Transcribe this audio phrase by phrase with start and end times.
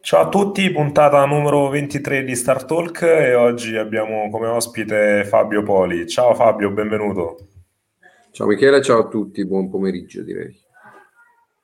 [0.00, 5.62] Ciao a tutti, puntata numero 23 di Star Talk e oggi abbiamo come ospite Fabio
[5.62, 6.06] Poli.
[6.06, 7.36] Ciao Fabio, benvenuto.
[8.30, 10.56] Ciao Michele, ciao a tutti, buon pomeriggio direi.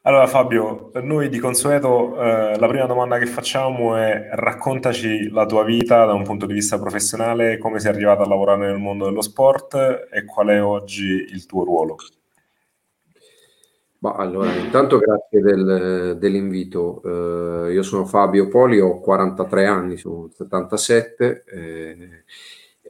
[0.03, 5.65] Allora Fabio, noi di consueto eh, la prima domanda che facciamo è raccontaci la tua
[5.65, 9.23] vita da un punto di vista professionale, come sei arrivato a lavorare nel mondo dello
[9.23, 11.97] sport e qual è oggi il tuo ruolo.
[14.05, 17.01] Ma allora, intanto grazie del, dell'invito.
[17.03, 21.45] Eh, io sono Fabio Poli, ho 43 anni, sono 77.
[21.47, 22.25] Eh,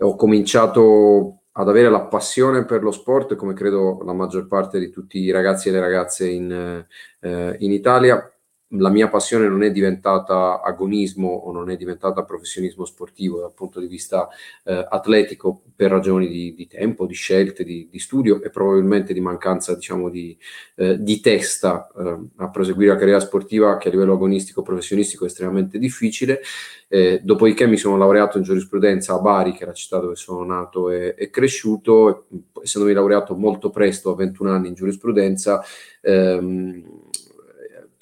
[0.00, 4.90] ho cominciato ad avere la passione per lo sport, come credo la maggior parte di
[4.90, 6.84] tutti i ragazzi e le ragazze in,
[7.20, 8.33] eh, in Italia,
[8.68, 13.78] la mia passione non è diventata agonismo o non è diventata professionismo sportivo dal punto
[13.78, 14.28] di vista
[14.64, 19.20] eh, atletico per ragioni di, di, tempo, di scelte, di, di, studio e probabilmente di
[19.20, 20.36] mancanza diciamo, di,
[20.76, 25.28] eh, di testa eh, a proseguire la carriera sportiva che a livello agonistico professionistico è
[25.28, 26.40] estremamente difficile.
[26.88, 30.44] Eh, dopodiché mi sono laureato in giurisprudenza a Bari, che è la città dove sono
[30.44, 32.26] nato e, e cresciuto,
[32.62, 35.62] essendomi laureato molto presto, a 21 anni in giurisprudenza,
[36.00, 37.03] ehm,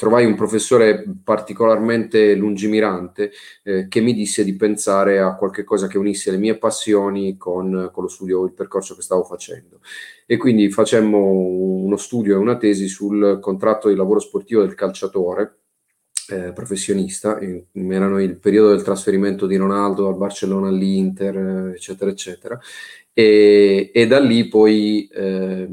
[0.03, 3.31] trovai un professore particolarmente lungimirante
[3.63, 7.89] eh, che mi disse di pensare a qualche cosa che unisse le mie passioni con,
[7.93, 9.79] con, lo studio, il percorso che stavo facendo.
[10.27, 15.59] E quindi facemmo uno studio e una tesi sul contratto di lavoro sportivo del calciatore.
[16.29, 17.39] Eh, professionista,
[17.73, 22.59] erano il periodo del trasferimento di Ronaldo dal Barcellona all'Inter, eh, eccetera, eccetera,
[23.13, 25.69] e, e da lì poi eh,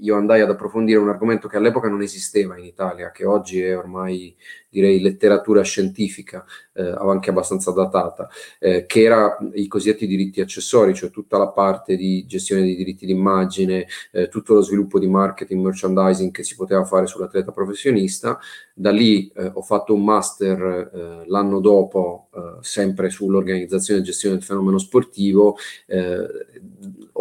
[0.00, 3.76] io andai ad approfondire un argomento che all'epoca non esisteva in Italia, che oggi è
[3.76, 4.36] ormai
[4.70, 8.28] direi letteratura scientifica, eh, anche abbastanza datata,
[8.58, 13.04] eh, che era i cosiddetti diritti accessori, cioè tutta la parte di gestione dei diritti
[13.04, 18.38] d'immagine, eh, tutto lo sviluppo di marketing, merchandising che si poteva fare sull'atleta professionista.
[18.72, 24.36] Da lì eh, ho fatto un master eh, l'anno dopo, eh, sempre sull'organizzazione e gestione
[24.36, 25.56] del fenomeno sportivo.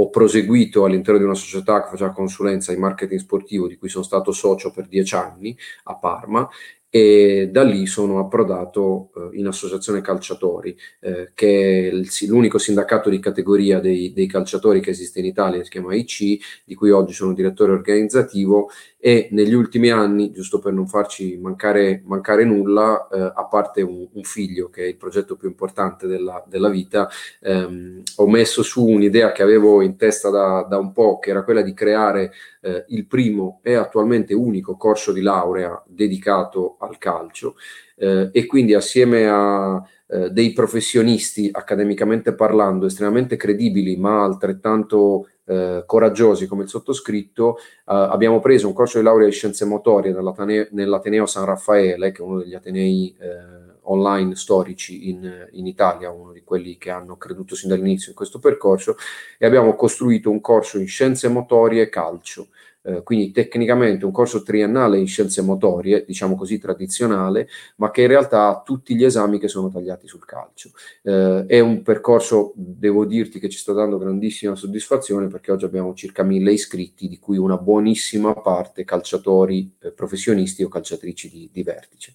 [0.02, 4.04] Ho proseguito all'interno di una società che faceva consulenza in marketing sportivo, di cui sono
[4.04, 6.48] stato socio per dieci anni a Parma
[6.90, 13.10] e da lì sono approdato eh, in Associazione Calciatori, eh, che è il, l'unico sindacato
[13.10, 17.14] di categoria dei, dei, calciatori che esiste in Italia, si chiama IC, di cui oggi
[17.14, 23.20] sono direttore organizzativo e negli ultimi anni, giusto per non farci mancare, mancare nulla, eh,
[23.36, 27.08] a parte un, un, figlio che è il progetto più importante della, della vita,
[27.42, 31.44] ehm, ho messo su un'idea che avevo in testa da, da un po', che era
[31.44, 32.32] quella di creare
[32.62, 37.56] eh, il primo e attualmente unico corso di laurea dedicato al calcio
[37.96, 45.84] eh, e quindi assieme a eh, dei professionisti accademicamente parlando estremamente credibili ma altrettanto eh,
[45.86, 50.68] coraggiosi come il sottoscritto, eh, abbiamo preso un corso di laurea in scienze motorie nell'Ateneo,
[50.72, 56.32] nell'Ateneo San Raffaele, che è uno degli atenei eh, online storici in, in, Italia, uno
[56.32, 58.96] di quelli che hanno creduto sin dall'inizio in questo percorso,
[59.38, 62.48] e abbiamo costruito un corso in scienze motorie e calcio.
[62.82, 68.08] Eh, quindi tecnicamente un corso triennale in scienze motorie, diciamo così tradizionale, ma che in
[68.08, 70.72] realtà ha tutti gli esami che sono tagliati sul calcio.
[71.04, 75.94] Eh, è un percorso, devo dirti, che ci sta dando grandissima soddisfazione perché oggi abbiamo
[75.94, 81.64] circa mille iscritti, di cui una buonissima parte calciatori eh, professionisti o calciatrici di, di
[81.64, 82.14] vertice.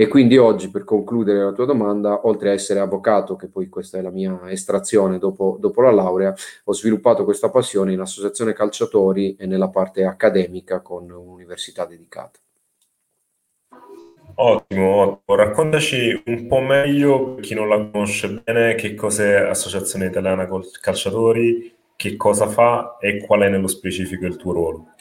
[0.00, 3.98] E quindi oggi, per concludere la tua domanda, oltre a essere avvocato, che poi questa
[3.98, 6.32] è la mia estrazione dopo, dopo la laurea,
[6.62, 12.38] ho sviluppato questa passione in associazione calciatori e nella parte accademica con un'università dedicata.
[14.36, 15.36] Ottimo, ottimo.
[15.36, 20.46] Raccontaci un po' meglio, per chi non la conosce bene, che cos'è Associazione Italiana
[20.80, 24.94] Calciatori, che cosa fa e qual è nello specifico il tuo ruolo.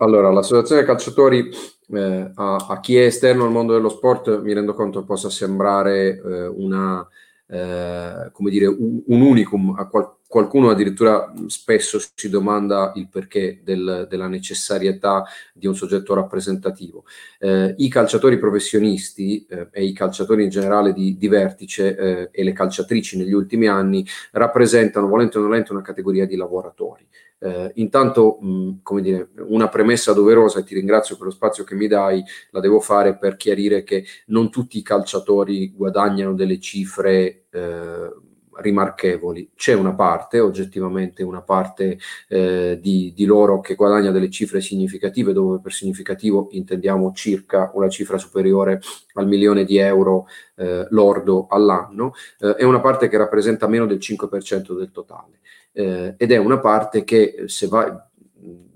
[0.00, 1.50] Allora, l'Associazione Calciatori
[1.90, 6.20] eh, a, a, chi è esterno al mondo dello sport mi rendo conto possa sembrare
[6.20, 7.06] eh, una,
[7.46, 13.62] eh, come dire, un, un unicum, a qual, qualcuno addirittura spesso si domanda il perché
[13.64, 15.24] del, della necessarietà
[15.54, 17.04] di un soggetto rappresentativo.
[17.38, 22.44] Eh, I calciatori professionisti eh, e i calciatori in generale di, di vertice eh, e
[22.44, 27.08] le calciatrici negli ultimi anni rappresentano, volente o nolente, una categoria di lavoratori.
[27.40, 31.74] Eh, intanto, mh, come dire, una premessa doverosa, e ti ringrazio per lo spazio che
[31.74, 37.44] mi dai, la devo fare per chiarire che non tutti i calciatori guadagnano delle cifre
[37.50, 38.12] eh,
[38.58, 39.52] rimarchevoli.
[39.54, 41.98] C'è una parte, oggettivamente una parte
[42.28, 47.88] eh, di, di, loro che guadagna delle cifre significative, dove per significativo intendiamo circa una
[47.88, 48.80] cifra superiore
[49.14, 50.26] al milione di euro
[50.56, 55.38] eh, lordo all'anno, eh, è una parte che rappresenta meno del 5% del totale
[55.72, 58.08] eh, ed è una parte che se va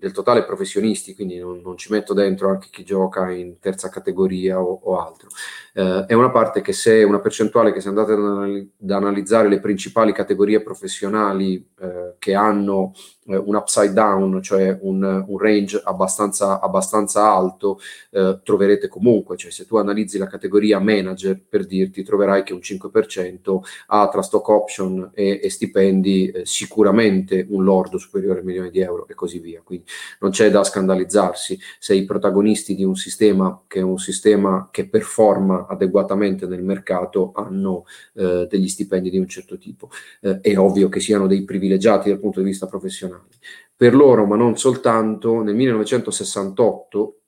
[0.02, 4.60] del totale professionisti, quindi non, non, ci metto dentro anche chi gioca in terza categoria
[4.60, 5.28] o, o altro.
[5.72, 10.12] Eh, è una parte che se una percentuale che se andate ad, analizzare le principali
[10.12, 12.92] categorie professionali eh, che hanno
[13.26, 17.78] eh, un upside down, cioè un, un range abbastanza, abbastanza alto,
[18.10, 22.60] eh, troverete comunque, cioè se tu analizzi la categoria manager, per dirti, troverai che un
[22.60, 28.70] 5% ha tra stock option e, e stipendi eh, sicuramente un lordo superiore a milioni
[28.70, 29.60] di euro e così via.
[29.62, 29.86] Quindi
[30.20, 34.88] non c'è da scandalizzarsi se i protagonisti di un sistema che è un sistema che
[34.88, 37.84] performa adeguatamente nel mercato hanno
[38.14, 39.90] eh, degli stipendi di un certo tipo.
[40.20, 43.12] Eh, è ovvio che siano dei privilegiati dal punto di vista professionale
[43.75, 47.20] per loro, ma non soltanto, nel 1968,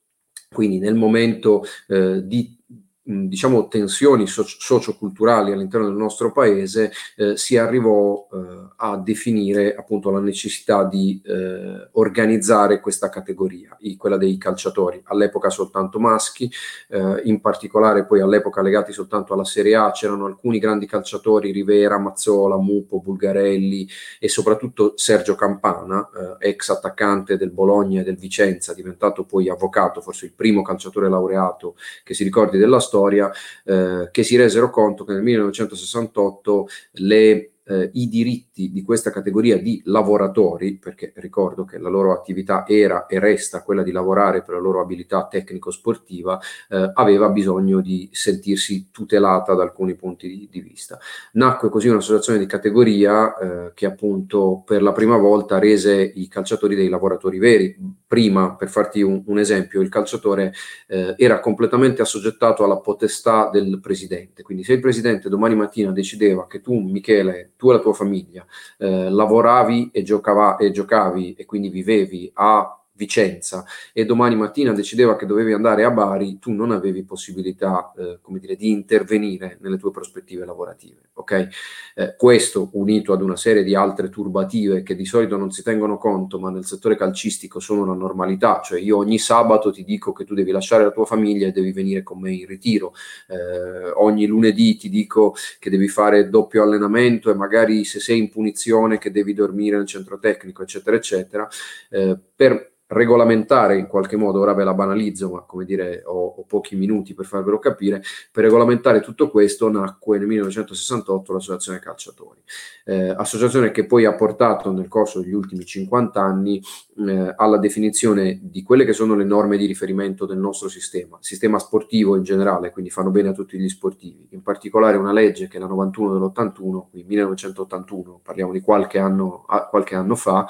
[0.50, 2.56] quindi nel momento eh, di
[3.06, 10.10] diciamo tensioni socio- socioculturali all'interno del nostro paese eh, si arrivò eh, a definire appunto
[10.10, 16.50] la necessità di eh, organizzare questa categoria, quella dei calciatori, all'epoca soltanto maschi,
[16.88, 21.98] eh, in particolare poi all'epoca legati soltanto alla Serie A, c'erano alcuni grandi calciatori, Rivera,
[21.98, 23.86] Mazzola, Mupo, Bulgarelli
[24.18, 26.08] e soprattutto Sergio Campana,
[26.40, 31.10] eh, ex attaccante del Bologna e del Vicenza, diventato poi avvocato, forse il primo calciatore
[31.10, 33.30] laureato che si ricordi della storia storia,
[33.64, 39.58] eh, che si resero conto che nel 1968 le eh, i diritti di questa categoria
[39.58, 44.54] di lavoratori, perché ricordo che la loro attività era e resta quella di lavorare per
[44.54, 46.38] la loro abilità tecnico-sportiva,
[46.68, 50.98] eh, aveva bisogno di sentirsi tutelata da alcuni punti di, di vista.
[51.32, 56.74] Nacque così un'associazione di categoria eh, che appunto per la prima volta rese i calciatori
[56.74, 57.76] dei lavoratori veri.
[58.14, 60.52] Prima, per farti un, un esempio, il calciatore
[60.86, 66.46] eh, era completamente assoggettato alla potestà del presidente, quindi se il presidente domani mattina decideva
[66.46, 68.46] che tu, Michele, tu e la tua famiglia
[68.78, 75.16] eh, lavoravi e, giocava, e giocavi e quindi vivevi a Vicenza e domani mattina decideva
[75.16, 79.78] che dovevi andare a Bari, tu non avevi possibilità, eh, come dire, di intervenire nelle
[79.78, 81.10] tue prospettive lavorative.
[81.14, 81.48] Ok?
[81.96, 85.98] Eh, questo unito ad una serie di altre turbative che di solito non si tengono
[85.98, 90.24] conto, ma nel settore calcistico sono una normalità, cioè io ogni sabato ti dico che
[90.24, 92.94] tu devi lasciare la tua famiglia e devi venire con me in ritiro,
[93.28, 98.28] eh, ogni lunedì ti dico che devi fare doppio allenamento e magari se sei in
[98.30, 101.48] punizione che devi dormire nel centro tecnico, eccetera, eccetera.
[101.90, 106.44] Eh, per regolamentare in qualche modo, ora ve la banalizzo, ma come dire ho, ho,
[106.44, 112.40] pochi minuti per farvelo capire, per regolamentare tutto questo nacque nel 1968 l'Associazione Calciatori,
[112.84, 116.62] eh, associazione che poi ha portato nel corso degli ultimi 50 anni
[117.06, 121.58] eh, alla definizione di quelle che sono le norme di riferimento del nostro sistema, sistema
[121.58, 125.56] sportivo in generale, quindi fanno bene a tutti gli sportivi, in particolare una legge che
[125.56, 130.46] è la 91 dell'81, quindi 1981, parliamo di qualche anno, qualche anno fa,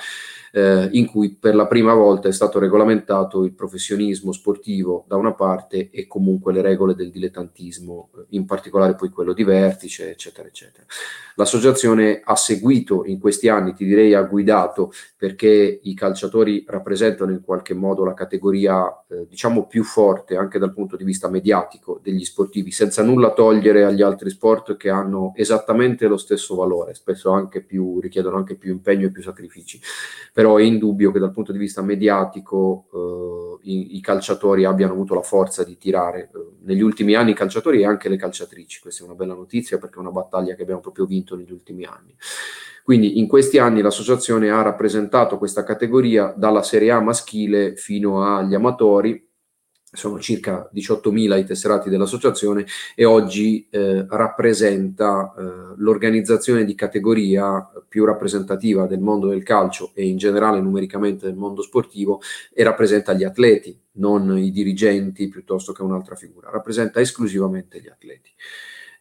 [0.57, 5.35] eh, in cui per la prima volta è stato regolamentato il professionismo sportivo da una
[5.35, 10.47] parte e comunque le regole del dilettantismo, eh, in particolare poi quello di vertice, eccetera,
[10.47, 10.87] eccetera.
[11.35, 17.43] L'associazione ha seguito in questi anni, ti direi ha guidato, perché i calciatori rappresentano in
[17.43, 22.25] qualche modo la categoria, eh, diciamo, più forte anche dal punto di vista mediatico degli
[22.25, 27.61] sportivi, senza nulla togliere agli altri sport che hanno esattamente lo stesso valore, spesso anche
[27.61, 29.81] più, richiedono anche più impegno e più sacrifici.
[30.45, 32.85] Però è indubbio che dal punto di vista mediatico
[33.63, 36.29] eh, i, i, calciatori abbiano avuto la forza di tirare eh,
[36.65, 38.83] negli ultimi anni i calciatori e anche le calciatrici.
[38.83, 41.87] Questa è una bella notizia perché è una battaglia che abbiamo proprio vinto negli ultimi
[41.87, 42.15] anni.
[42.83, 48.55] Quindi in questi anni l'associazione ha rappresentato questa categoria dalla Serie A maschile fino agli
[48.55, 49.27] amatori,
[49.95, 55.43] sono circa 18.000 i tesserati dell'associazione e oggi eh, rappresenta eh,
[55.77, 61.63] l'organizzazione di categoria più rappresentativa del mondo del calcio e in generale numericamente del mondo
[61.63, 62.21] sportivo
[62.53, 68.31] e rappresenta gli atleti, non i dirigenti piuttosto che un'altra figura, rappresenta esclusivamente gli atleti.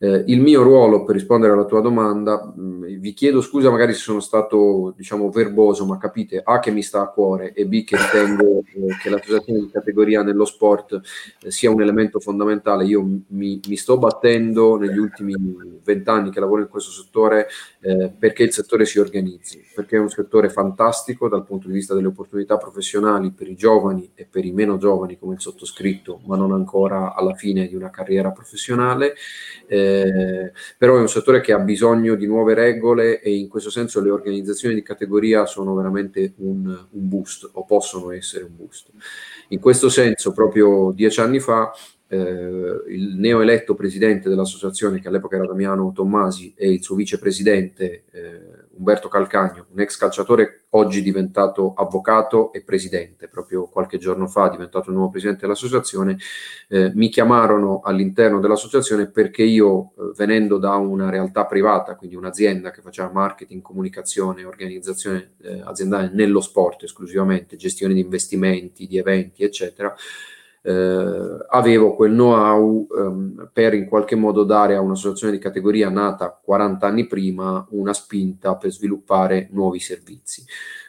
[0.03, 3.93] Eh, il mio ruolo, per rispondere alla tua domanda, mh, mm, vi chiedo scusa magari
[3.93, 7.85] se sono stato, diciamo, verboso, ma capite, A, che mi sta a cuore e B,
[7.85, 10.99] che ritengo eh, che l'associazione di categoria nello sport
[11.41, 12.83] eh, sia un elemento fondamentale.
[12.83, 15.35] Io mi, mi sto battendo negli ultimi
[15.81, 17.47] vent'anni che lavoro in questo settore
[17.85, 21.93] eh, perché il settore si organizzi, perché è un settore fantastico dal punto di vista
[21.93, 26.37] delle opportunità professionali per i giovani e per i meno giovani come il sottoscritto, ma
[26.37, 29.15] non ancora alla fine di una carriera professionale.
[29.67, 34.01] Eh, però è un settore che ha bisogno di nuove regole e in questo senso
[34.01, 38.91] le organizzazioni di categoria sono veramente un, un boost o possono essere un boost.
[39.49, 41.69] In questo senso, proprio dieci anni fa,
[42.13, 48.41] eh, il neoeletto presidente dell'associazione, che all'epoca era Damiano Tommasi, e il suo vicepresidente eh,
[48.75, 54.89] Umberto Calcagno, un ex calciatore oggi diventato avvocato e presidente, proprio qualche giorno fa diventato
[54.89, 56.17] il nuovo presidente dell'associazione,
[56.69, 62.71] eh, mi chiamarono all'interno dell'associazione perché io, eh, venendo da una realtà privata, quindi un'azienda
[62.71, 69.43] che faceva marketing, comunicazione, organizzazione eh, aziendale nello sport esclusivamente, gestione di investimenti, di eventi,
[69.43, 69.93] eccetera,
[70.65, 76.39] eh, avevo quel know-how ehm, per in qualche modo dare a un'associazione di categoria nata
[76.41, 80.43] 40 anni prima una spinta per sviluppare nuovi servizi.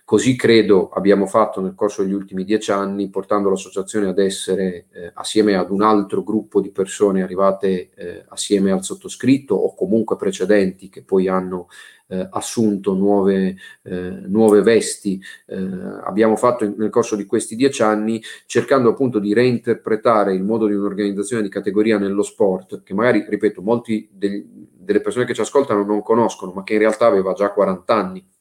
[0.07, 5.11] Così credo abbiamo fatto nel corso degli ultimi dieci anni, portando l'associazione ad essere eh,
[5.15, 10.91] assieme ad un altro gruppo di persone arrivate eh, assieme al sottoscritto o comunque precedenti
[10.91, 11.69] che poi hanno
[12.09, 15.57] eh, assunto nuove, eh, nuove vesti, eh,
[16.05, 20.67] abbiamo fatto in, nel corso di questi dieci anni, cercando appunto di reinterpretare il modo
[20.67, 25.41] di un'organizzazione di categoria nello sport, che magari, ripeto, molti degli, delle persone che ci
[25.41, 28.33] ascoltano non conoscono, ma che in realtà aveva già 40 anni.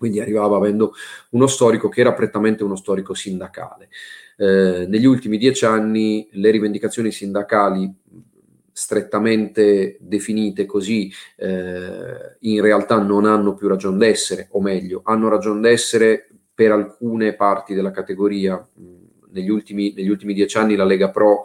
[0.00, 0.94] Quindi arrivava avendo
[1.32, 3.90] uno storico che era prettamente uno storico sindacale.
[4.38, 7.94] Eh, negli ultimi dieci anni le rivendicazioni sindacali
[8.72, 15.60] strettamente definite così eh, in realtà non hanno più ragione d'essere, o meglio, hanno ragione
[15.60, 18.66] d'essere per alcune parti della categoria.
[19.32, 21.42] Negli ultimi, negli ultimi dieci anni la Lega Pro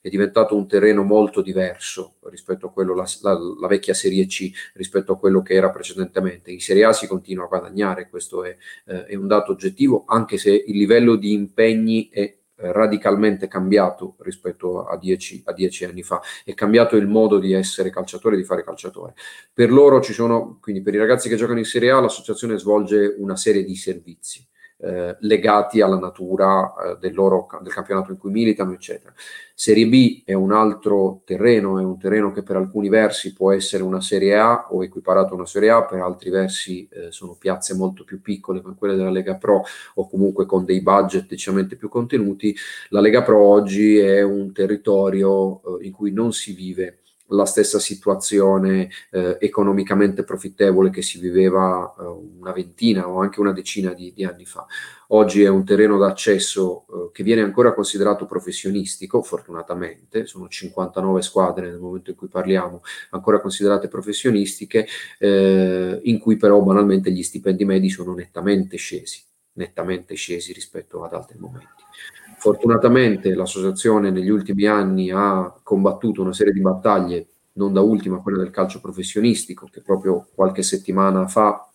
[0.00, 4.50] è diventato un terreno molto diverso rispetto a quello, la, la, la, vecchia Serie C,
[4.74, 6.50] rispetto a quello che era precedentemente.
[6.50, 10.38] In Serie A si continua a guadagnare, questo è, eh, è un dato oggettivo, anche
[10.38, 16.20] se il livello di impegni è radicalmente cambiato rispetto a dieci, a dieci, anni fa,
[16.44, 19.14] è cambiato il modo di essere calciatore, di fare calciatore.
[19.52, 23.14] Per loro ci sono, quindi per i ragazzi che giocano in Serie A, l'associazione svolge
[23.18, 24.46] una serie di servizi
[24.78, 29.12] eh, legati alla natura eh, del, loro, del campionato in cui militano, eccetera.
[29.54, 33.82] Serie B è un altro terreno, è un terreno che per alcuni versi può essere
[33.82, 37.74] una Serie A o equiparato a una Serie A, per altri versi eh, sono piazze
[37.74, 39.64] molto più piccole come quelle della Lega Pro
[39.94, 42.54] o comunque con dei budget decisamente più contenuti.
[42.90, 47.78] La Lega Pro oggi è un territorio eh, in cui non si vive la stessa
[47.78, 52.02] situazione eh, economicamente profittevole che si viveva eh,
[52.38, 54.66] una ventina o anche una decina di, di anni fa.
[55.08, 61.68] Oggi è un terreno d'accesso eh, che viene ancora considerato professionistico, fortunatamente, sono 59 squadre
[61.68, 64.86] nel momento in cui parliamo, ancora considerate professionistiche,
[65.18, 71.12] eh, in cui però banalmente gli stipendi medi sono nettamente scesi, nettamente scesi rispetto ad
[71.12, 71.75] altri momenti.
[72.46, 78.38] Fortunatamente l'associazione negli ultimi anni ha combattuto una serie di battaglie, non da ultima quella
[78.38, 81.68] del calcio professionistico, che proprio qualche settimana fa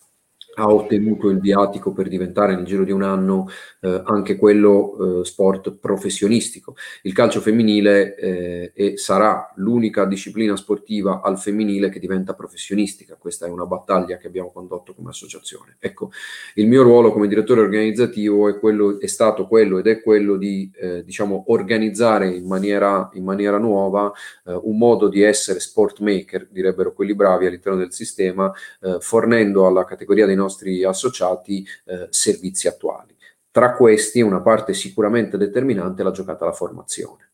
[0.56, 3.48] ha ottenuto il viatico per diventare nel giro di un anno
[3.82, 6.76] eh, anche quello eh, sport professionistico.
[7.04, 13.16] Il calcio femminile eh, e sarà l'unica disciplina sportiva al femminile che diventa professionistica.
[13.18, 15.78] Questa è una battaglia che abbiamo condotto come associazione.
[15.80, 16.12] Ecco,
[16.56, 20.70] il mio ruolo come direttore organizzativo è, quello, è stato quello ed è quello di
[20.76, 24.12] eh, diciamo, organizzare in maniera, in maniera nuova
[24.46, 29.66] eh, un modo di essere sport maker, direbbero quelli bravi all'interno del sistema, eh, fornendo
[29.66, 33.16] alla categoria dei nostri associati eh, servizi attuali.
[33.52, 37.32] Tra questi una parte sicuramente determinante è la giocata alla formazione.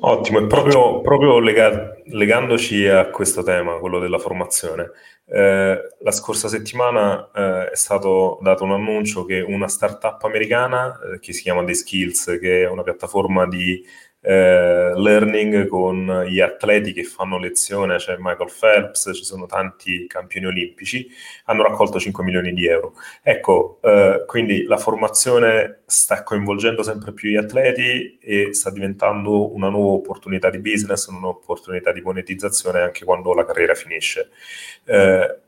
[0.00, 4.90] Ottimo, e proprio, proprio lega, legandoci a questo tema, quello della formazione,
[5.26, 11.18] eh, la scorsa settimana eh, è stato dato un annuncio che una startup americana eh,
[11.18, 13.82] che si chiama The Skills, che è una piattaforma di
[14.26, 20.46] eh, learning con gli atleti che fanno lezione, c'è Michael Phelps, ci sono tanti campioni
[20.46, 21.06] olimpici,
[21.44, 22.94] hanno raccolto 5 milioni di euro.
[23.22, 29.68] Ecco, eh, quindi la formazione sta coinvolgendo sempre più gli atleti e sta diventando una
[29.68, 34.30] nuova opportunità di business, una nuova opportunità di monetizzazione anche quando la carriera finisce.
[34.84, 35.38] Eh,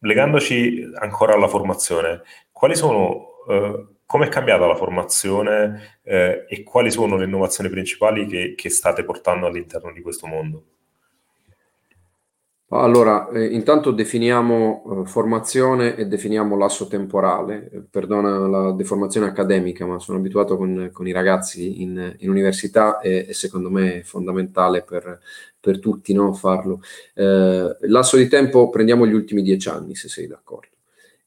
[0.00, 6.90] legandoci ancora alla formazione, quali sono Uh, come è cambiata la formazione eh, e quali
[6.90, 10.64] sono le innovazioni principali che, che state portando all'interno di questo mondo?
[12.68, 17.70] Allora, eh, intanto definiamo eh, formazione e definiamo l'asso temporale.
[17.72, 23.00] Eh, perdona la deformazione accademica, ma sono abituato con, con i ragazzi in, in università
[23.00, 25.20] e, e, secondo me è fondamentale per,
[25.58, 26.82] per tutti no, farlo.
[27.14, 30.71] Eh, l'asso di tempo prendiamo gli ultimi dieci anni, se sei d'accordo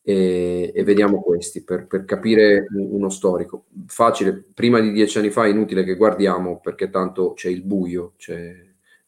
[0.08, 3.66] e, e vediamo questi per, per, capire uno storico.
[3.88, 8.14] Facile, prima di dieci anni fa è inutile che guardiamo perché tanto c'è il buio,
[8.16, 8.56] c'è,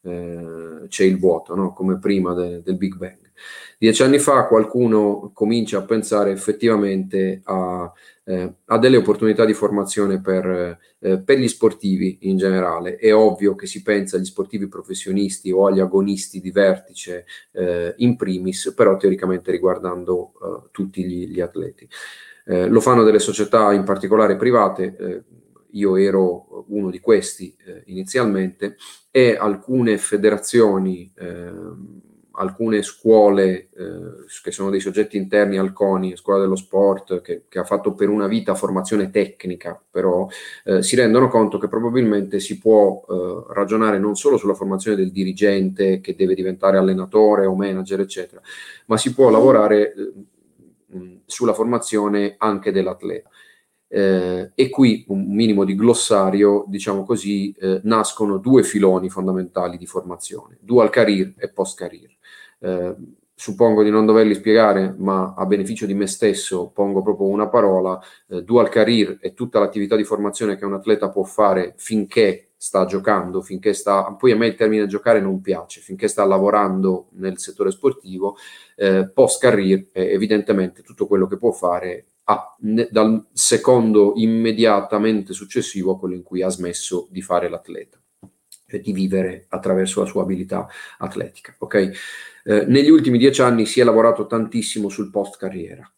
[0.00, 1.72] eh, c'è il vuoto, no?
[1.72, 3.30] come prima de, del Big Bang.
[3.80, 7.88] Dieci anni fa qualcuno comincia a pensare effettivamente a,
[8.24, 12.96] eh, a delle opportunità di formazione per, eh, per, gli sportivi in generale.
[12.96, 18.16] È ovvio che si pensa agli sportivi professionisti o agli agonisti di vertice eh, in
[18.16, 21.88] primis, però teoricamente riguardando eh, tutti gli, gli atleti.
[22.46, 25.22] Eh, lo fanno delle società in particolare private, eh,
[25.70, 28.74] io ero uno di questi eh, inizialmente,
[29.12, 31.52] e alcune federazioni, eh,
[32.38, 37.58] alcune scuole eh, che sono dei soggetti interni al CONI, Scuola dello Sport, che, che
[37.58, 40.26] ha fatto per una vita formazione tecnica, però
[40.64, 43.04] eh, si rendono conto che probabilmente si può
[43.48, 48.40] ragionare non solo sulla formazione del dirigente che deve diventare allenatore o manager, eccetera,
[48.86, 49.94] ma si può lavorare
[51.26, 53.28] sulla formazione anche dell'atleta.
[53.90, 59.86] Eh, e qui un minimo di glossario, diciamo così, eh, nascono due filoni fondamentali di
[59.86, 62.16] formazione, dual career e post career.
[62.60, 62.94] Eh,
[63.38, 68.00] suppongo di non doverli spiegare, ma a beneficio di me stesso pongo proprio una parola,
[68.28, 72.84] eh, dual career è tutta l'attività di formazione che un atleta può fare finché sta
[72.84, 77.38] giocando, finché sta, poi a me il termine giocare non piace, finché sta lavorando nel
[77.38, 78.36] settore sportivo,
[78.74, 85.32] eh, post career è evidentemente tutto quello che può fare a, ne, dal secondo immediatamente
[85.32, 88.00] successivo a quello in cui ha smesso di fare l'atleta
[88.76, 90.66] di vivere attraverso la sua abilità
[90.98, 91.54] atletica.
[91.58, 91.90] Okay?
[92.44, 95.90] Eh, negli ultimi dieci anni si è lavorato tantissimo sul post carriera,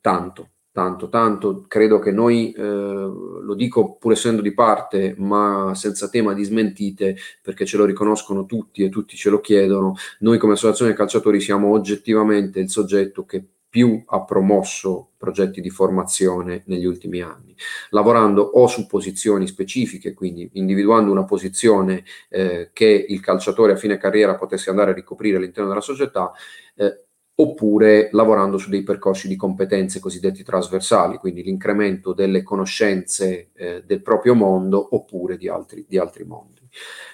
[0.00, 1.64] tanto, tanto, tanto.
[1.68, 7.16] Credo che noi, eh, lo dico pur essendo di parte, ma senza tema di smentite,
[7.42, 11.70] perché ce lo riconoscono tutti e tutti ce lo chiedono, noi come associazione calciatori siamo
[11.72, 17.54] oggettivamente il soggetto che più ha promosso progetti di formazione negli ultimi anni,
[17.90, 23.96] lavorando o su posizioni specifiche, quindi individuando una posizione eh, che il calciatore a fine
[23.96, 26.32] carriera potesse andare a ricoprire all'interno della società,
[26.74, 27.04] eh,
[27.36, 34.02] oppure lavorando su dei percorsi di competenze cosiddetti trasversali, quindi l'incremento delle conoscenze eh, del
[34.02, 36.60] proprio mondo oppure di altri, di altri mondi.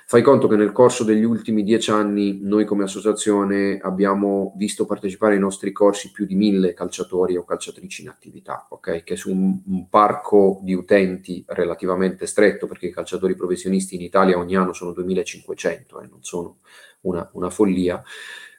[0.09, 5.35] Fai conto che nel corso degli ultimi dieci anni noi come associazione abbiamo visto partecipare
[5.35, 9.03] ai nostri corsi più di mille calciatori o calciatrici in attività, ok?
[9.03, 14.39] Che su un, un parco di utenti relativamente stretto, perché i calciatori professionisti in Italia
[14.39, 16.59] ogni anno sono 2500 e eh, non sono
[17.01, 18.01] una, una follia,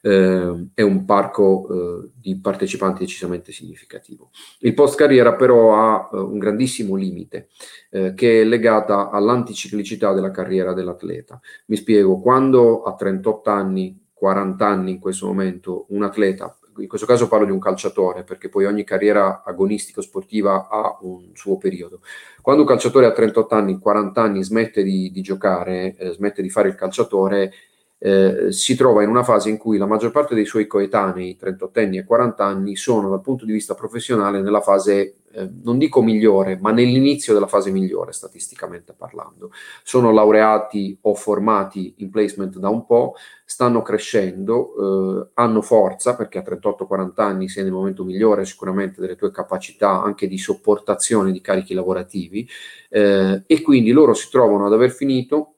[0.02, 4.30] eh, è un parco eh, di partecipanti decisamente significativo.
[4.60, 7.50] Il post carriera però ha eh, un grandissimo limite
[7.90, 11.40] eh, che è legata all'anticiclicità della carriera dell'atleta.
[11.68, 17.08] Mi spiego, quando a 38 anni, 40 anni in questo momento, un atleta in questo
[17.08, 22.02] caso parlo di un calciatore, perché poi ogni carriera agonistico-sportiva ha un suo periodo.
[22.42, 26.50] Quando un calciatore a 38 anni, 40 anni smette di, di giocare, eh, smette di
[26.50, 27.52] fare il calciatore,
[28.00, 31.80] eh, si trova in una fase in cui la maggior parte dei suoi coetanei, 38
[31.80, 36.04] anni e 40 anni, sono dal punto di vista professionale nella fase, eh, non dico
[36.04, 39.52] migliore, ma nell'inizio della fase migliore statisticamente parlando.
[39.84, 46.38] Sono laureati o formati in placement da un po', stanno crescendo, eh, hanno forza perché
[46.38, 51.42] a 38-40 anni sei nel momento migliore sicuramente delle tue capacità anche di sopportazione di
[51.42, 52.48] carichi lavorativi
[52.90, 55.57] eh, e quindi loro si trovano ad aver finito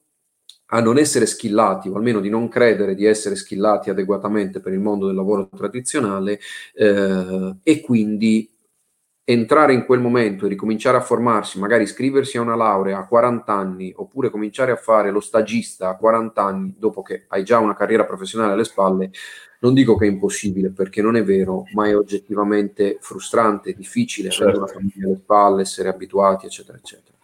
[0.70, 4.80] a non essere skillati o almeno di non credere di essere skillati adeguatamente per il
[4.80, 6.38] mondo del lavoro tradizionale
[6.74, 8.48] eh, e quindi
[9.24, 13.52] entrare in quel momento e ricominciare a formarsi, magari iscriversi a una laurea a 40
[13.52, 17.74] anni oppure cominciare a fare lo stagista a 40 anni dopo che hai già una
[17.74, 19.10] carriera professionale alle spalle,
[19.60, 24.44] non dico che è impossibile perché non è vero, ma è oggettivamente frustrante, difficile certo.
[24.44, 27.16] avere una famiglia alle spalle, essere abituati, eccetera, eccetera.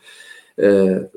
[0.55, 1.11] Eh,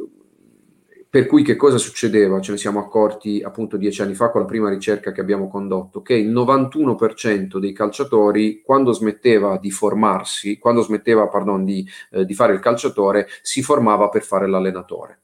[1.12, 2.40] per cui che cosa succedeva?
[2.40, 6.04] Ce ne siamo accorti appunto dieci anni fa con la prima ricerca che abbiamo condotto,
[6.04, 12.36] che il 91% dei calciatori quando smetteva di formarsi, quando smetteva pardon, di, eh, di
[12.36, 15.22] fare il calciatore, si formava per fare l'allenatore,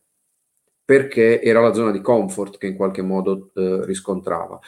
[0.83, 4.59] perché era la zona di comfort che in qualche modo eh, riscontrava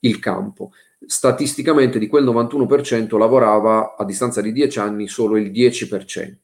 [0.00, 0.72] il campo.
[1.06, 6.34] Statisticamente di quel 91% lavorava a distanza di dieci anni solo il 10%,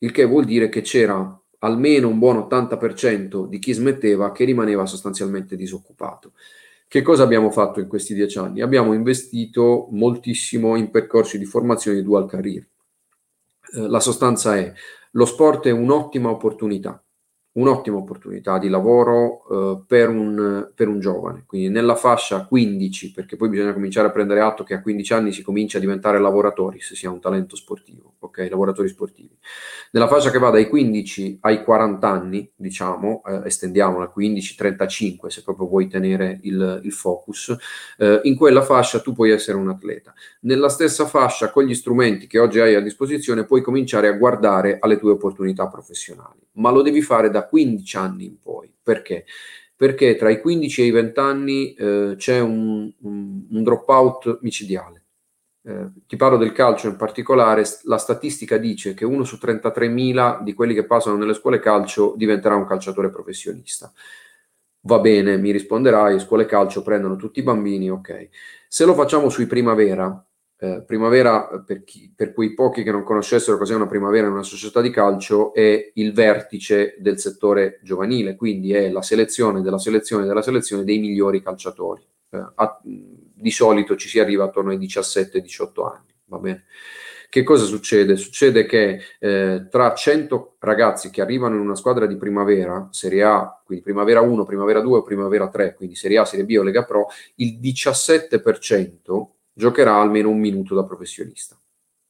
[0.00, 4.86] il che vuol dire che c'era almeno un buon 80% di chi smetteva che rimaneva
[4.86, 6.32] sostanzialmente disoccupato.
[6.86, 8.60] Che cosa abbiamo fatto in questi dieci anni?
[8.60, 12.66] Abbiamo investito moltissimo in percorsi di formazione dual career.
[13.74, 14.72] Eh, la sostanza è,
[15.12, 17.01] lo sport è un'ottima opportunità,
[17.54, 21.44] un'ottima opportunità di lavoro eh, per, un, per, un, giovane.
[21.46, 25.32] Quindi nella fascia 15, perché poi bisogna cominciare a prendere atto che a 15 anni
[25.32, 28.46] si comincia a diventare lavoratori, se si ha un talento sportivo, ok?
[28.50, 29.36] Lavoratori sportivi.
[29.90, 35.66] Nella fascia che va dai 15 ai 40 anni, diciamo, eh, estendiamola 15-35 se proprio
[35.66, 37.54] vuoi tenere il, il focus,
[37.98, 40.14] eh, in quella fascia tu puoi essere un atleta.
[40.40, 44.78] Nella stessa fascia, con gli strumenti che oggi hai a disposizione, puoi cominciare a guardare
[44.80, 48.72] alle tue opportunità professionali, ma lo devi fare da 15 anni in poi.
[48.82, 49.24] Perché?
[49.76, 55.02] Perché tra i 15 e i 20 anni eh, c'è un, un, un dropout micidiale.
[55.64, 60.54] Eh, ti parlo del calcio in particolare, la statistica dice che uno su 33.000 di
[60.54, 63.92] quelli che passano nelle scuole calcio diventerà un calciatore professionista.
[64.84, 68.28] Va bene, mi risponderai, scuole calcio prendono tutti i bambini, ok.
[68.66, 70.24] Se lo facciamo sui primavera,
[70.62, 74.44] eh, primavera, per, chi, per, quei pochi che non conoscessero cos'è una primavera in una
[74.44, 80.24] società di calcio, è il vertice del settore giovanile, quindi è la selezione della selezione
[80.24, 82.06] della selezione dei migliori calciatori.
[82.30, 86.64] Eh, a, di solito ci si arriva attorno ai 17-18 anni, va bene?
[87.28, 88.14] Che cosa succede?
[88.14, 93.62] Succede che eh, tra 100 ragazzi che arrivano in una squadra di primavera, Serie A,
[93.64, 96.84] quindi primavera 1, primavera 2 o primavera 3, quindi Serie A, Serie B o Lega
[96.84, 101.56] Pro, il 17% giocherà almeno un minuto da professionista.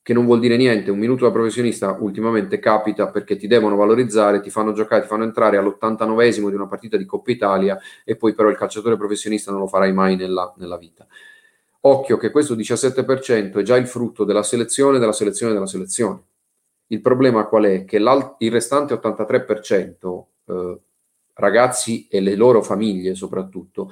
[0.02, 4.40] Che non vuol dire niente, un minuto da professionista ultimamente capita perché ti devono valorizzare,
[4.40, 8.34] ti fanno giocare, ti fanno entrare all'89esimo di una partita di Coppa Italia e poi
[8.34, 11.06] però il calciatore professionista non lo farai mai nella, nella vita.
[11.84, 16.22] Occhio che questo 17% è già il frutto della selezione, della selezione, della selezione.
[16.88, 17.84] Il problema qual è?
[17.84, 20.80] Che il restante 83%, eh,
[21.34, 23.90] ragazzi e le loro famiglie soprattutto,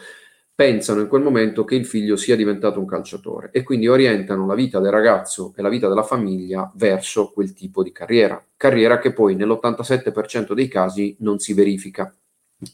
[0.61, 4.55] pensano in quel momento che il figlio sia diventato un calciatore e quindi orientano la
[4.55, 9.14] vita del ragazzo e la vita della famiglia verso quel tipo di carriera, carriera che
[9.14, 12.14] poi nell'87% dei casi non si verifica.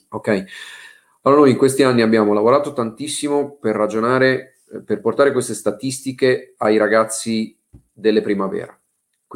[0.09, 0.45] Ok?
[1.23, 6.55] Allora noi in questi anni abbiamo lavorato tantissimo per ragionare, eh, per portare queste statistiche
[6.57, 7.57] ai ragazzi
[7.93, 8.77] delle primavera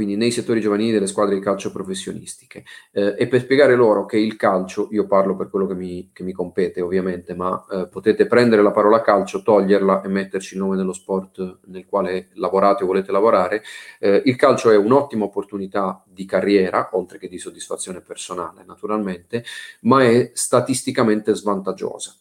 [0.00, 2.64] quindi nei settori giovanili delle squadre di calcio professionistiche.
[2.90, 6.22] Eh, e per spiegare loro che il calcio, io parlo per quello che mi, che
[6.22, 10.78] mi compete ovviamente, ma eh, potete prendere la parola calcio, toglierla e metterci il nome
[10.78, 13.62] dello sport nel quale lavorate o volete lavorare.
[13.98, 19.44] Eh, il calcio è un'ottima opportunità di carriera, oltre che di soddisfazione personale naturalmente,
[19.82, 22.14] ma è statisticamente svantaggiosa.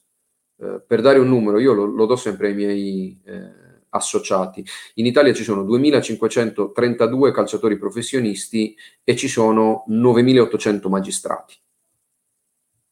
[0.58, 3.59] Eh, per dare un numero, io lo, lo do sempre ai miei eh,
[3.90, 4.66] associati.
[4.96, 11.56] In Italia ci sono 2.532 calciatori professionisti e ci sono 9.800 magistrati.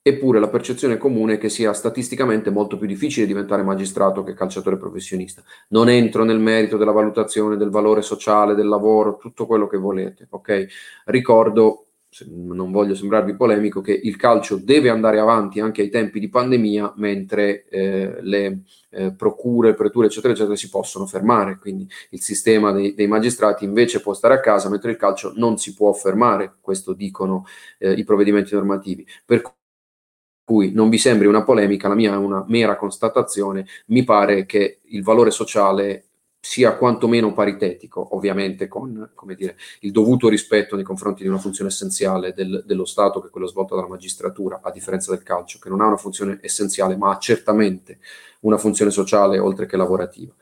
[0.08, 4.78] Eppure la percezione comune è che sia statisticamente molto più difficile diventare magistrato che calciatore
[4.78, 5.44] professionista.
[5.70, 10.28] Non entro nel merito della valutazione del valore sociale del lavoro, tutto quello che volete,
[10.30, 10.68] ok?
[11.08, 11.87] Ricordo
[12.28, 16.94] non voglio sembrarvi polemico, che il calcio deve andare avanti anche ai tempi di pandemia,
[16.98, 21.58] mentre eh, le eh, procure, preture, eccetera, eccetera, si possono fermare.
[21.60, 25.58] Quindi il sistema dei, dei, magistrati invece può stare a casa, mentre il calcio non
[25.58, 27.46] si può fermare, questo dicono
[27.78, 29.06] eh, i provvedimenti normativi.
[29.26, 29.42] Per
[30.44, 34.80] cui non vi sembri una polemica, la mia è una mera constatazione, mi pare che
[34.84, 36.06] il valore sociale
[36.40, 42.34] sia quantomeno paritetico, ovviamente con dire, il dovuto rispetto nei confronti di una funzione essenziale
[42.34, 45.82] del, dello Stato, che è quella svolta dalla magistratura, a differenza del calcio, che non
[45.82, 48.00] ha una funzione essenziale, ma ha certamente
[48.42, 50.34] una funzione sociale oltre che lavorativa.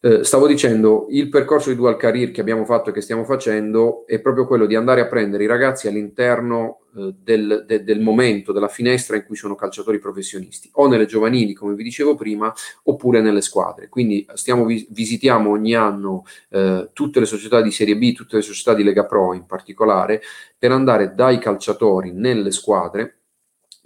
[0.00, 4.06] Eh, stavo dicendo, il percorso di dual career che abbiamo fatto e che stiamo facendo
[4.06, 8.52] è proprio quello di andare a prendere i ragazzi all'interno eh, del, de, del, momento,
[8.52, 12.52] della finestra in cui sono calciatori professionisti, o nelle giovanili, come vi dicevo prima,
[12.84, 13.88] oppure nelle squadre.
[13.88, 18.74] Quindi stiamo, visitiamo ogni anno eh, tutte le società di Serie B, tutte le società
[18.74, 20.22] di Lega Pro in particolare,
[20.56, 23.17] per andare dai calciatori nelle squadre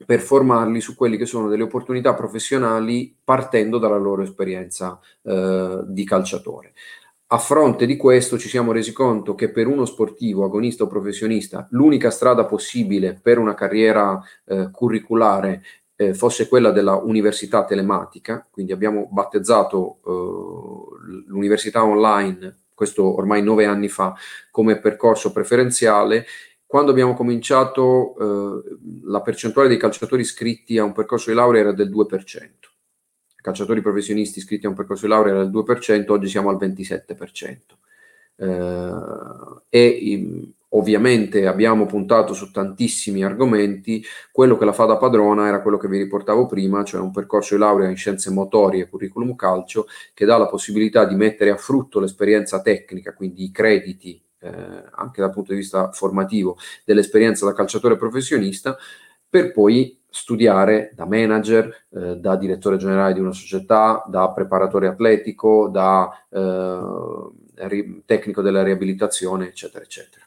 [0.04, 6.04] per formarli su quelli che sono delle opportunità professionali partendo dalla loro esperienza eh, di
[6.04, 6.72] calciatore.
[7.28, 11.66] A fronte di questo ci siamo resi conto che per uno sportivo, agonista o professionista,
[11.70, 15.62] l'unica strada possibile per una carriera eh, curriculare
[15.96, 23.64] eh, fosse quella della università telematica, quindi abbiamo battezzato eh, l'università online, questo ormai nove
[23.64, 24.14] anni fa,
[24.50, 26.26] come percorso preferenziale
[26.72, 31.72] quando abbiamo cominciato eh, la percentuale dei calciatori iscritti a un percorso di laurea era
[31.72, 32.16] del 2%.
[33.42, 37.58] Calciatori professionisti iscritti a un percorso di laurea era del 2%, oggi siamo al 27%.
[38.36, 45.60] Eh, e ovviamente abbiamo puntato su tantissimi argomenti, quello che la fa da padrona era
[45.60, 49.36] quello che vi riportavo prima, cioè un percorso di laurea in scienze motorie e curriculum
[49.36, 54.84] calcio che dà la possibilità di mettere a frutto l'esperienza tecnica, quindi i crediti eh,
[54.92, 58.76] anche dal punto di vista formativo dell'esperienza da calciatore professionista
[59.28, 65.68] per poi studiare da manager, eh, da direttore generale di una società, da preparatore atletico,
[65.68, 70.26] da eh, ri- tecnico della riabilitazione, eccetera, eccetera.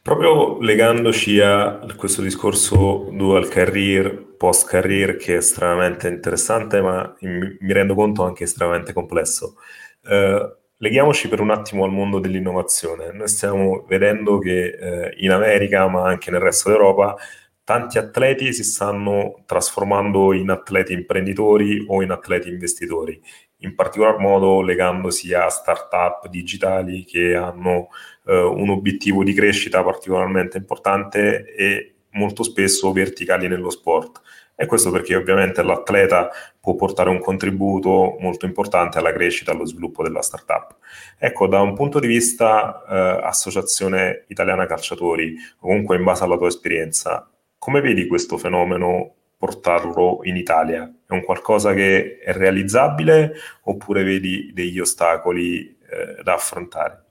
[0.00, 7.72] Proprio legandoci a questo discorso dual career, post career, che è estremamente interessante, ma mi
[7.74, 9.56] rendo conto anche estremamente complesso.
[10.04, 13.12] Eh, leghiamoci per un attimo al mondo dell'innovazione.
[13.12, 17.16] Noi stiamo vedendo che eh, in America, ma anche nel resto d'Europa,
[17.64, 23.20] tanti atleti si stanno trasformando in atleti imprenditori o in atleti investitori,
[23.58, 27.88] in particolar modo legandosi a start-up digitali che hanno
[28.26, 34.22] eh, un obiettivo di crescita particolarmente importante e molto spesso verticali nello sport.
[34.60, 40.02] E questo perché ovviamente l'atleta può portare un contributo molto importante alla crescita allo sviluppo
[40.02, 40.74] della startup.
[41.16, 46.48] Ecco, da un punto di vista eh, Associazione Italiana Calciatori, comunque in base alla tua
[46.48, 50.92] esperienza, come vedi questo fenomeno portarlo in Italia?
[51.06, 57.07] È un qualcosa che è realizzabile oppure vedi degli ostacoli eh, da affrontare?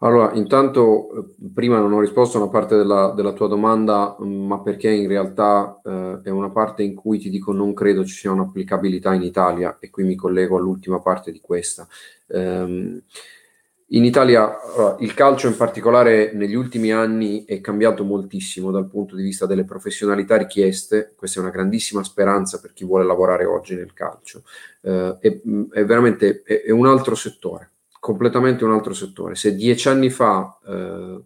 [0.00, 4.46] Allora, intanto eh, prima non ho risposto a una parte della, della tua domanda, mm,
[4.46, 8.14] ma perché in realtà eh, è una parte in cui ti dico non credo ci
[8.14, 11.86] sia un'applicabilità in Italia e qui mi collego all'ultima parte di questa.
[12.28, 13.02] Um,
[13.90, 14.52] in Italia
[14.98, 19.64] il calcio in particolare negli ultimi anni è cambiato moltissimo dal punto di vista delle
[19.64, 24.42] professionalità richieste, questa è una grandissima speranza per chi vuole lavorare oggi nel calcio,
[24.82, 29.34] uh, è, mm, è veramente è, è un altro settore completamente un altro settore.
[29.34, 31.22] Se dieci anni fa eh,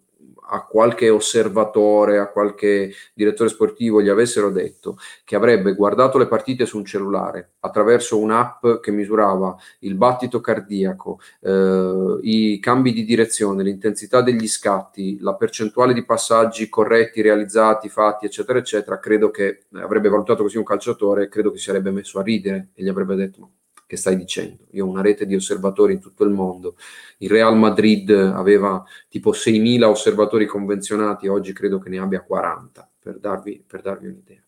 [0.53, 6.65] a qualche osservatore, a qualche direttore sportivo gli avessero detto che avrebbe guardato le partite
[6.65, 13.63] su un cellulare attraverso un'app che misurava il battito cardiaco, eh, i cambi di direzione,
[13.63, 20.09] l'intensità degli scatti, la percentuale di passaggi corretti, realizzati, fatti, eccetera, eccetera, credo che avrebbe
[20.09, 23.49] valutato così un calciatore, credo che si sarebbe messo a ridere e gli avrebbe detto
[23.85, 24.65] che stai dicendo.
[24.71, 26.75] Io ho una rete di osservatori in tutto il mondo.
[27.17, 33.19] Il Real Madrid aveva tipo 6.000 osservatori convenzionati, oggi credo che ne abbia 40, per
[33.19, 34.43] darvi, per darvi un'idea.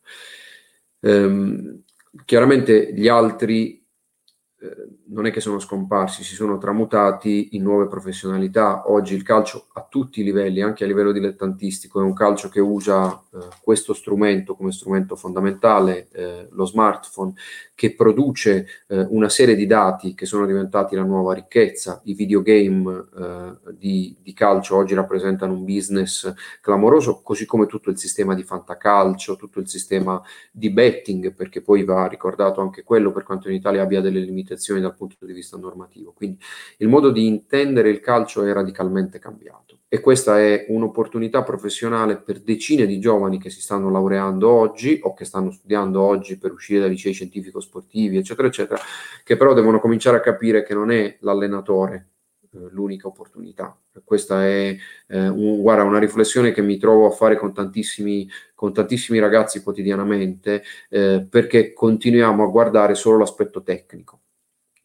[1.02, 1.84] Ehm,
[2.26, 3.85] chiaramente gli altri
[5.08, 8.90] non è che sono scomparsi, si sono tramutati in nuove professionalità.
[8.90, 12.60] Oggi il calcio a tutti i livelli, anche a livello dilettantistico, è un calcio che
[12.60, 17.34] usa eh, questo strumento come strumento fondamentale, eh, lo smartphone,
[17.76, 22.02] che produce eh, una serie di dati che sono diventati la nuova ricchezza.
[22.06, 27.98] I videogame eh, di, di, calcio oggi rappresentano un business clamoroso, così come tutto il
[27.98, 33.24] sistema di fantacalcio, tutto il sistema di betting, perché poi va ricordato anche quello per
[33.24, 34.44] quanto in Italia abbia delle limitazioni
[34.80, 36.14] dal punto di vista normativo.
[36.14, 36.38] Quindi
[36.78, 42.42] il modo di intendere il calcio è radicalmente cambiato e questa è un'opportunità professionale per
[42.42, 46.82] decine di giovani che si stanno laureando oggi o che stanno studiando oggi per uscire
[46.82, 48.82] dai licei scientifico-sportivi, eccetera, eccetera,
[49.24, 52.10] che però devono cominciare a capire che non è l'allenatore
[52.54, 53.78] eh, l'unica opportunità.
[54.04, 54.76] Questa è
[55.08, 59.64] eh, un, guarda, una riflessione che mi trovo a fare con tantissimi, con tantissimi ragazzi
[59.64, 64.20] quotidianamente eh, perché continuiamo a guardare solo l'aspetto tecnico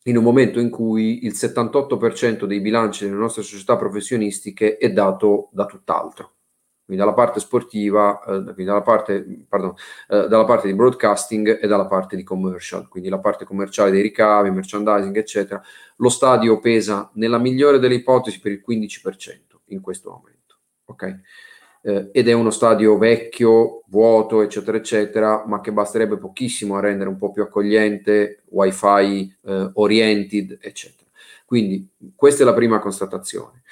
[0.04, 5.48] in un momento in cui il 78% dei bilanci delle nostre società professionistiche è dato
[5.52, 6.34] da tutt'altro.
[6.90, 9.74] Quindi dalla parte sportiva, eh, dalla parte, pardon,
[10.08, 14.02] eh, dalla parte di broadcasting e dalla parte di commercial, quindi la parte commerciale dei
[14.02, 15.62] ricavi, merchandising, eccetera.
[15.96, 20.56] Lo stadio pesa nella migliore delle ipotesi per il 15% in questo momento.
[20.86, 21.20] Ok?
[21.82, 27.08] Eh, ed è uno stadio vecchio, vuoto, eccetera, eccetera, ma che basterebbe pochissimo a rendere
[27.08, 31.08] un po' più accogliente, wifi eh, oriented, eccetera.
[31.44, 33.62] Quindi questa è la prima constatazione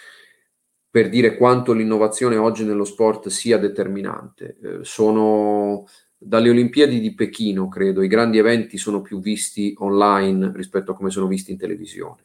[0.90, 4.56] per dire quanto l'innovazione oggi nello sport sia determinante.
[4.62, 10.92] Eh, sono dalle Olimpiadi di Pechino, credo, i grandi eventi sono più visti online rispetto
[10.92, 12.24] a come sono visti in televisione.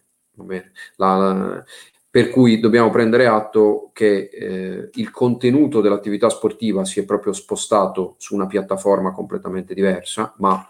[0.95, 1.63] La, la,
[2.13, 8.13] per cui dobbiamo prendere atto che eh, il contenuto dell'attività sportiva si è proprio spostato
[8.19, 10.63] su una piattaforma completamente diversa, ma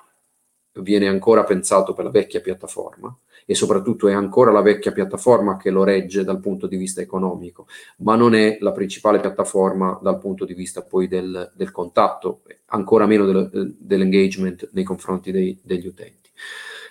[0.76, 3.14] viene ancora pensato per la vecchia piattaforma
[3.46, 7.68] e soprattutto è ancora la vecchia piattaforma che lo regge dal punto di vista economico,
[7.98, 13.06] ma non è la principale piattaforma dal punto di vista poi del, del contatto, ancora
[13.06, 16.32] meno del, dell'engagement nei confronti dei, degli utenti.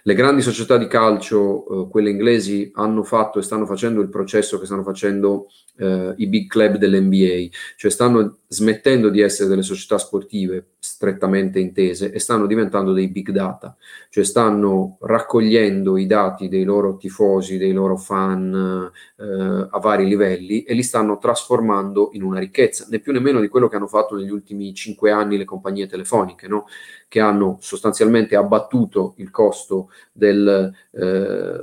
[0.04, 4.58] Le grandi società di calcio, eh, quelle inglesi, hanno fatto e stanno facendo il processo
[4.58, 5.46] che stanno facendo
[5.78, 12.12] eh, i big club dell'NBA, cioè stanno smettendo di essere delle società sportive strettamente intese
[12.12, 13.74] e stanno diventando dei big data,
[14.10, 20.64] cioè stanno raccogliendo i dati dei loro tifosi, dei loro fan eh, a vari livelli
[20.64, 23.86] e li stanno trasformando in una ricchezza, né più né meno di quello che hanno
[23.86, 26.66] fatto negli ultimi cinque anni le compagnie telefoniche, no?
[27.12, 31.60] che hanno sostanzialmente abbattuto il costo del, eh,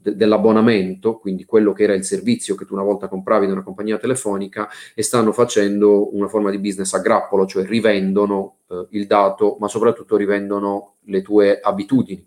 [0.00, 3.64] de- dell'abbonamento, quindi quello che era il servizio che tu una volta compravi da una
[3.64, 9.06] compagnia telefonica, e stanno facendo una forma di business a grappolo, cioè rivendono eh, il
[9.06, 12.26] dato, ma soprattutto rivendono le tue abitudini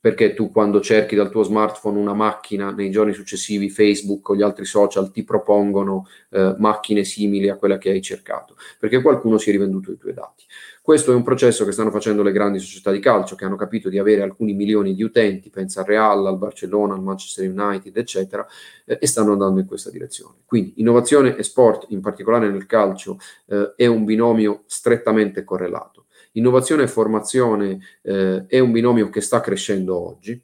[0.00, 4.42] perché tu quando cerchi dal tuo smartphone una macchina nei giorni successivi Facebook o gli
[4.42, 9.48] altri social ti propongono eh, macchine simili a quella che hai cercato, perché qualcuno si
[9.48, 10.44] è rivenduto i tuoi dati.
[10.88, 13.90] Questo è un processo che stanno facendo le grandi società di calcio che hanno capito
[13.90, 18.46] di avere alcuni milioni di utenti, pensa al Real, al Barcellona, al Manchester United, eccetera,
[18.86, 20.36] eh, e stanno andando in questa direzione.
[20.46, 26.06] Quindi innovazione e sport, in particolare nel calcio, eh, è un binomio strettamente correlato.
[26.38, 30.40] Innovazione e formazione eh, è un binomio che sta crescendo oggi,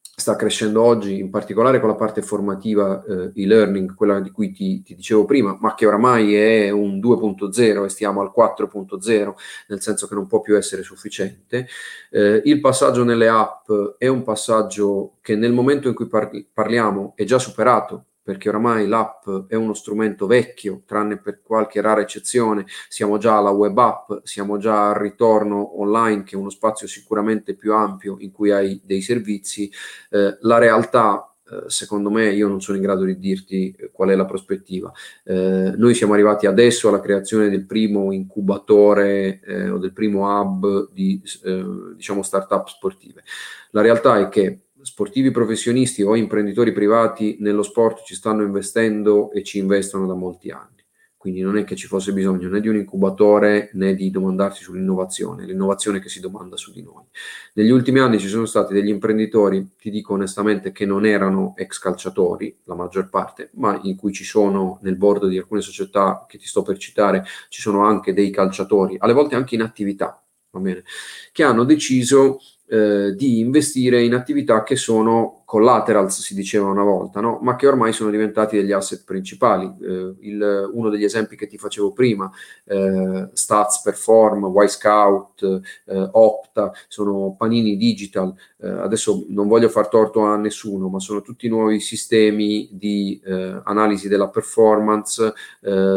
[0.00, 4.82] sta crescendo oggi, in particolare con la parte formativa eh, e-learning, quella di cui ti,
[4.82, 9.34] ti, dicevo prima, ma che oramai è un 2.0 e stiamo al 4.0,
[9.68, 11.68] nel senso che non può più essere sufficiente.
[12.10, 17.12] Eh, il passaggio nelle app è un passaggio che nel momento in cui par- parliamo
[17.14, 22.66] è già superato perché oramai l'app è uno strumento vecchio, tranne per qualche rara eccezione,
[22.88, 27.54] siamo già alla web app, siamo già al ritorno online, che è uno spazio sicuramente
[27.54, 29.70] più ampio in cui hai dei servizi.
[30.10, 34.08] Eh, la realtà eh, secondo me io non sono in grado di dirti eh, qual
[34.08, 34.92] è la prospettiva.
[35.22, 40.90] Eh, noi siamo arrivati adesso alla creazione del primo incubatore eh, o del primo hub
[40.90, 43.22] di eh, diciamo startup sportive.
[43.70, 49.42] La realtà è che sportivi professionisti o imprenditori privati nello sport ci stanno investendo e
[49.42, 50.74] ci investono da molti anni.
[51.16, 55.44] Quindi non è che ci fosse bisogno né di un incubatore né di domandarsi sull'innovazione,
[55.44, 57.02] l'innovazione che si domanda su di noi.
[57.54, 61.80] Negli ultimi anni ci sono stati degli imprenditori, ti dico onestamente, che non erano ex
[61.80, 66.38] calciatori, la maggior parte, ma in cui ci sono nel board di alcune società che
[66.38, 70.24] ti sto per citare, ci sono anche dei calciatori, alle volte anche in attività,
[70.60, 70.84] bene,
[71.32, 72.38] che hanno deciso
[72.68, 77.38] eh, di investire in attività che sono collaterals, si diceva una volta, no?
[77.40, 79.72] ma che ormai sono diventati degli asset principali.
[79.80, 82.28] Eh, il, uno degli esempi che ti facevo prima,
[82.64, 88.34] eh, Stats Perform, Y-Scout, eh, Opta, sono panini digital.
[88.58, 93.60] Eh, adesso non voglio far torto a nessuno, ma sono tutti nuovi sistemi di eh,
[93.64, 95.32] analisi della performance,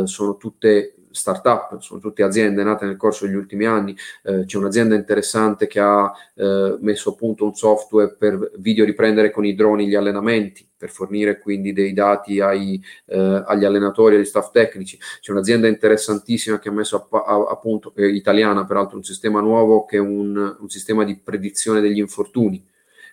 [0.04, 3.96] sono tutte startup, sono tutte aziende nate nel corso degli ultimi anni.
[4.24, 9.32] Eh, c'è un'azienda interessante che ha eh, messo a punto un software per video riprendere
[9.32, 14.20] con i droni gli allenamenti, per fornire quindi dei dati ai, eh, agli allenatori e
[14.20, 14.98] agli staff tecnici.
[15.20, 19.42] C'è un'azienda interessantissima che ha messo a, a, a punto, eh, italiana peraltro, un sistema
[19.42, 22.66] nuovo che è un, un sistema di predizione degli infortuni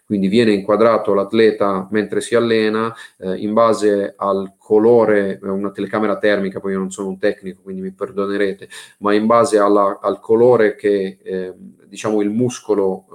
[0.07, 6.61] quindi viene inquadrato l'atleta mentre si allena eh, in base al colore, una telecamera termica,
[6.61, 10.77] poi io non sono un tecnico, quindi mi perdonerete, ma in base alla, al colore
[10.77, 11.53] che eh,
[11.87, 13.07] diciamo il muscolo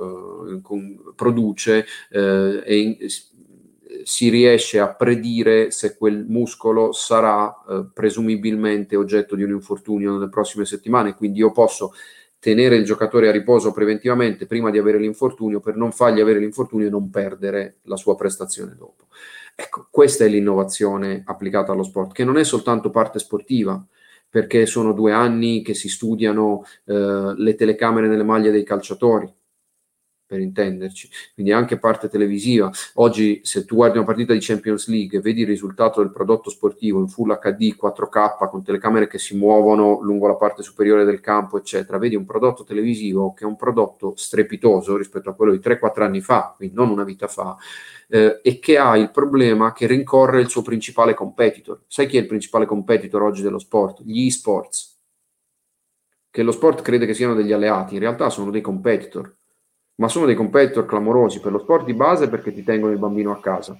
[0.50, 2.98] eh, con, produce eh, in,
[4.04, 10.30] si riesce a predire se quel muscolo sarà eh, presumibilmente oggetto di un infortunio nelle
[10.30, 11.92] prossime settimane, quindi io posso
[12.42, 16.88] tenere il giocatore a riposo preventivamente prima di avere l'infortunio per non fargli avere l'infortunio
[16.88, 19.06] e non perdere la sua prestazione dopo.
[19.54, 23.86] Ecco, questa è l'innovazione applicata allo sport, che non è soltanto parte sportiva,
[24.28, 29.32] perché sono due anni che si studiano eh, le telecamere nelle maglie dei calciatori,
[30.32, 32.72] per intenderci, quindi anche parte televisiva.
[32.96, 36.50] Oggi se tu guardi una partita di Champions League e vedi il risultato del prodotto
[36.50, 41.20] sportivo in full HD 4K con telecamere che si muovono lungo la parte superiore del
[41.20, 45.60] campo, eccetera, vedi un prodotto televisivo che è un prodotto strepitoso rispetto a quello di
[45.60, 47.58] 3-4 anni fa, quindi non una vita fa,
[48.08, 51.84] eh, e che ha il problema che rincorre il suo principale competitor.
[51.88, 54.02] Sai chi è il principale competitor oggi dello sport?
[54.02, 54.98] Gli e-sports.
[56.30, 59.40] Che lo sport crede che siano degli alleati, in realtà sono dei competitor
[60.02, 63.32] ma sono dei competitor clamorosi per lo sport di base perché ti tengono il bambino
[63.32, 63.80] a casa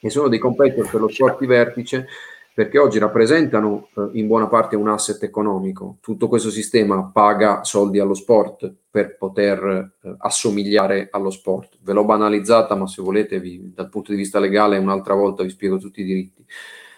[0.00, 2.08] e sono dei competitor per lo sport di vertice
[2.52, 5.98] perché oggi rappresentano eh, in buona parte un asset economico.
[6.00, 11.76] Tutto questo sistema paga soldi allo sport per poter eh, assomigliare allo sport.
[11.82, 15.50] Ve l'ho banalizzata, ma se volete vi, dal punto di vista legale un'altra volta vi
[15.50, 16.46] spiego tutti i diritti.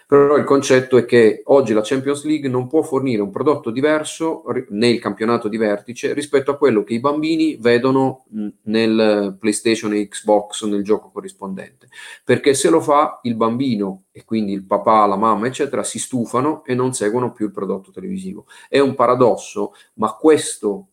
[0.09, 4.41] Però il concetto è che oggi la Champions League non può fornire un prodotto diverso
[4.69, 8.25] nel campionato di vertice rispetto a quello che i bambini vedono
[8.63, 11.89] nel PlayStation e Xbox nel gioco corrispondente.
[12.23, 16.63] Perché se lo fa il bambino e quindi il papà, la mamma, eccetera, si stufano
[16.65, 18.47] e non seguono più il prodotto televisivo.
[18.67, 20.87] È un paradosso, ma questo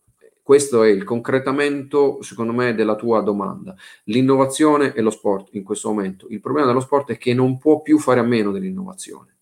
[0.47, 3.75] questo è il concretamento, secondo me, della tua domanda.
[4.05, 6.25] L'innovazione e lo sport in questo momento.
[6.29, 9.35] Il problema dello sport è che non può più fare a meno dell'innovazione.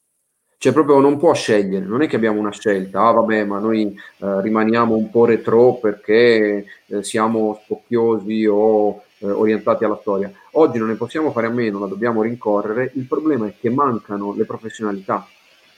[0.57, 3.85] Cioè proprio non può scegliere, non è che abbiamo una scelta, ah vabbè ma noi
[3.85, 10.31] eh, rimaniamo un po' retro perché eh, siamo spocchiosi o eh, orientati alla storia.
[10.53, 14.33] Oggi non ne possiamo fare a meno, la dobbiamo rincorrere, il problema è che mancano
[14.33, 15.27] le professionalità,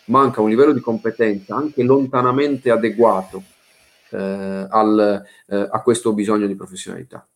[0.06, 3.44] manca un livello di competenza anche lontanamente adeguato
[4.12, 7.28] eh, al, eh, a questo bisogno di professionalità.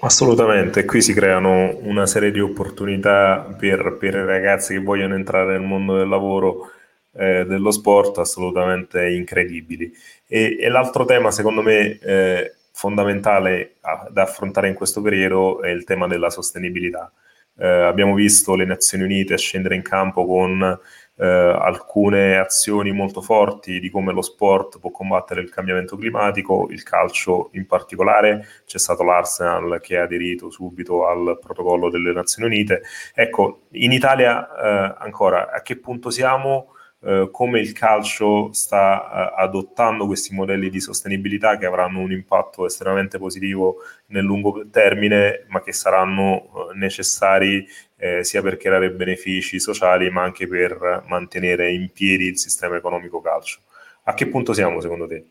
[0.00, 5.58] Assolutamente, qui si creano una serie di opportunità per, per i ragazzi che vogliono entrare
[5.58, 6.70] nel mondo del lavoro,
[7.14, 9.92] eh, dello sport, assolutamente incredibili.
[10.26, 15.70] E, e l'altro tema, secondo me, eh, fondamentale a, da affrontare in questo periodo è
[15.70, 17.12] il tema della sostenibilità.
[17.56, 20.78] Eh, abbiamo visto le Nazioni Unite scendere in campo con
[21.18, 26.82] eh, alcune azioni molto forti di come lo sport può combattere il cambiamento climatico, il
[26.82, 32.82] calcio in particolare, c'è stato l'Arsenal che ha aderito subito al protocollo delle Nazioni Unite.
[33.14, 36.74] Ecco, in Italia eh, ancora a che punto siamo?
[37.00, 42.66] Eh, come il calcio sta eh, adottando questi modelli di sostenibilità che avranno un impatto
[42.66, 43.76] estremamente positivo
[44.06, 47.64] nel lungo termine, ma che saranno eh, necessari
[47.96, 53.20] eh, sia per creare benefici sociali, ma anche per mantenere in piedi il sistema economico
[53.20, 53.60] calcio.
[54.04, 55.24] A che punto siamo secondo te?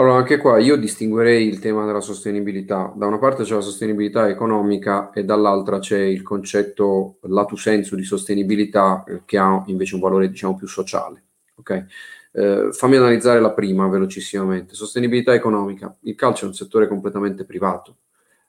[0.00, 2.90] Allora, anche qua io distinguerei il tema della sostenibilità.
[2.96, 8.02] Da una parte c'è la sostenibilità economica e dall'altra c'è il concetto lato senso di
[8.02, 11.24] sostenibilità eh, che ha invece un valore, diciamo, più sociale.
[11.56, 11.84] Okay?
[12.32, 14.74] Eh, fammi analizzare la prima velocissimamente.
[14.74, 15.94] Sostenibilità economica.
[16.04, 17.98] Il calcio è un settore completamente privato,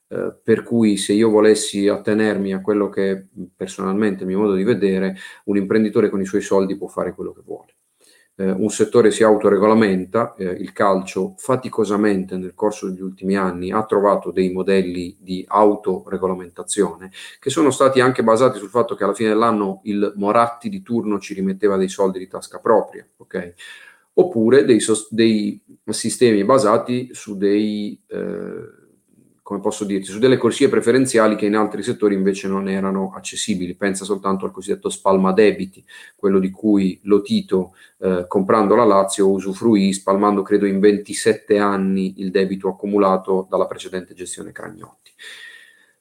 [0.08, 4.64] eh, per cui se io volessi attenermi a quello che personalmente, il mio modo di
[4.64, 7.74] vedere, un imprenditore con i suoi soldi può fare quello che vuole.
[8.34, 13.84] Eh, un settore si autoregolamenta, eh, il calcio faticosamente nel corso degli ultimi anni ha
[13.84, 19.28] trovato dei modelli di autoregolamentazione che sono stati anche basati sul fatto che alla fine
[19.28, 23.54] dell'anno il Moratti di turno ci rimetteva dei soldi di tasca propria, ok?
[24.14, 24.80] Oppure dei,
[25.10, 28.00] dei sistemi basati su dei...
[28.06, 28.80] Eh,
[29.52, 33.74] come posso dirti, su delle corsie preferenziali che in altri settori invece non erano accessibili.
[33.74, 35.84] Pensa soltanto al cosiddetto spalma debiti,
[36.16, 42.14] quello di cui lo Tito, eh, comprando la Lazio, usufruì, spalmando credo in 27 anni
[42.18, 45.12] il debito accumulato dalla precedente gestione Cragnotti.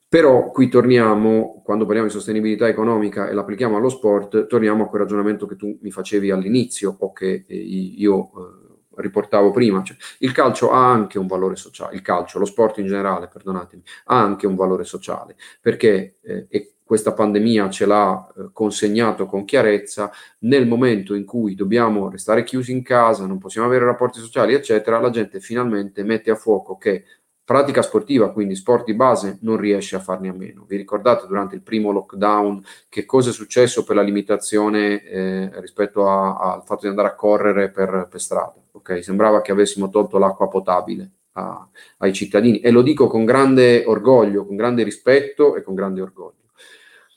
[0.07, 5.01] Però qui torniamo, quando parliamo di sostenibilità economica e l'applichiamo allo sport, torniamo a quel
[5.01, 10.31] ragionamento che tu mi facevi all'inizio o che eh, io eh, riportavo prima, cioè, il
[10.31, 14.47] calcio ha anche un valore sociale, il calcio, lo sport in generale, perdonatemi, ha anche
[14.47, 20.67] un valore sociale, perché eh, e questa pandemia ce l'ha eh, consegnato con chiarezza, nel
[20.67, 25.09] momento in cui dobbiamo restare chiusi in casa, non possiamo avere rapporti sociali, eccetera, la
[25.09, 27.05] gente finalmente mette a fuoco che
[27.51, 30.63] pratica sportiva, quindi sport di base, non riesce a farne a meno.
[30.65, 36.07] Vi ricordate durante il primo lockdown che cosa è successo per la limitazione eh, rispetto
[36.07, 38.55] al fatto di andare a correre per, per strada?
[38.71, 39.03] Okay?
[39.03, 44.45] Sembrava che avessimo tolto l'acqua potabile a, ai cittadini e lo dico con grande orgoglio,
[44.45, 46.37] con grande rispetto e con grande orgoglio.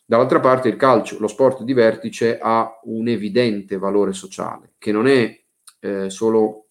[0.05, 5.07] Dall'altra parte il calcio, lo sport di vertice, ha un evidente valore sociale, che non
[5.07, 5.41] è
[5.78, 6.63] eh, solo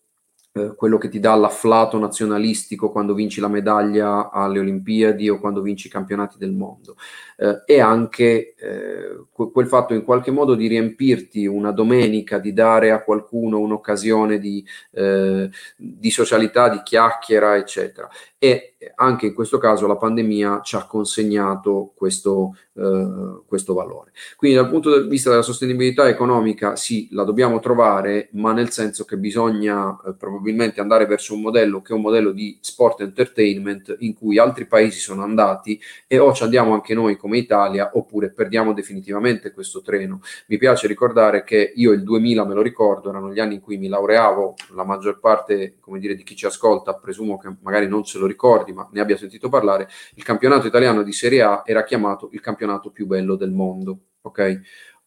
[0.55, 5.61] eh, quello che ti dà l'afflato nazionalistico quando vinci la medaglia alle Olimpiadi o quando
[5.61, 6.95] vinci i campionati del mondo,
[7.43, 12.91] eh, e anche eh, quel fatto in qualche modo di riempirti una domenica, di dare
[12.91, 18.09] a qualcuno un'occasione di, eh, di socialità, di chiacchiera, eccetera.
[18.37, 24.11] E anche in questo caso la pandemia ci ha consegnato questo, eh, questo valore.
[24.35, 29.05] Quindi dal punto di vista della sostenibilità economica sì, la dobbiamo trovare, ma nel senso
[29.05, 33.95] che bisogna eh, probabilmente andare verso un modello che è un modello di sport entertainment
[33.99, 38.31] in cui altri paesi sono andati e o ci andiamo anche noi come Italia oppure
[38.31, 40.21] perdiamo definitivamente questo treno.
[40.47, 43.77] Mi piace ricordare che io il 2000 me lo ricordo, erano gli anni in cui
[43.77, 48.05] mi laureavo, la maggior parte come dire, di chi ci ascolta presumo che magari non
[48.05, 51.83] se lo ricordi, ma ne abbia sentito parlare, il campionato italiano di Serie A era
[51.83, 53.99] chiamato il campionato più bello del mondo.
[54.21, 54.61] Ok?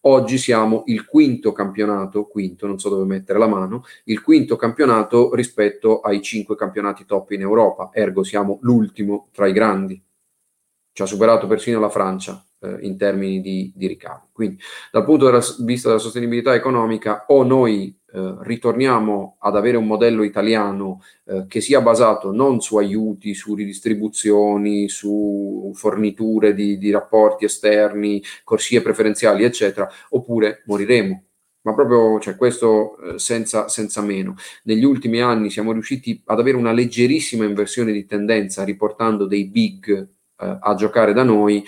[0.09, 5.35] Oggi siamo il quinto campionato, quinto, non so dove mettere la mano, il quinto campionato
[5.35, 10.01] rispetto ai cinque campionati top in Europa, ergo siamo l'ultimo tra i grandi.
[10.97, 14.29] Ci ha superato persino la Francia, eh, in termini di, di, ricavi.
[14.33, 14.59] Quindi
[14.91, 20.23] dal punto di vista della sostenibilità economica o noi eh, ritorniamo ad avere un modello
[20.23, 27.45] italiano eh, che sia basato non su aiuti, su ridistribuzioni, su forniture di, di rapporti
[27.45, 31.25] esterni, corsie preferenziali, eccetera, oppure moriremo
[31.67, 34.37] ma proprio cioè, questo eh, senza, senza, meno.
[34.63, 40.15] Negli ultimi anni siamo riusciti ad avere una leggerissima inversione di tendenza riportando dei big
[40.39, 41.64] eh, a giocare da noi.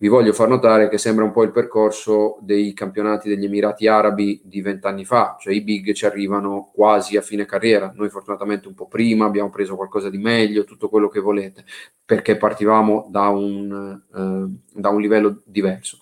[0.00, 4.40] Vi voglio far notare che sembra un po' il percorso dei campionati degli Emirati Arabi
[4.42, 8.72] di vent'anni fa, cioè i big ci arrivano quasi a fine carriera, noi fortunatamente un
[8.72, 11.66] po' prima abbiamo preso qualcosa di meglio, tutto quello che volete,
[12.02, 15.98] perché partivamo da un, eh, da un livello diverso.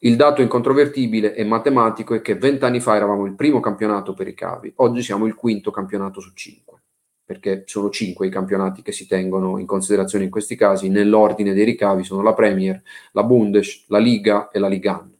[0.00, 4.34] Il dato incontrovertibile e matematico è che vent'anni fa eravamo il primo campionato per i
[4.34, 6.83] cavi, oggi siamo il quinto campionato su cinque
[7.24, 11.64] perché sono cinque i campionati che si tengono in considerazione in questi casi, nell'ordine dei
[11.64, 15.10] ricavi sono la Premier, la Bundes, la Liga e la Ligan,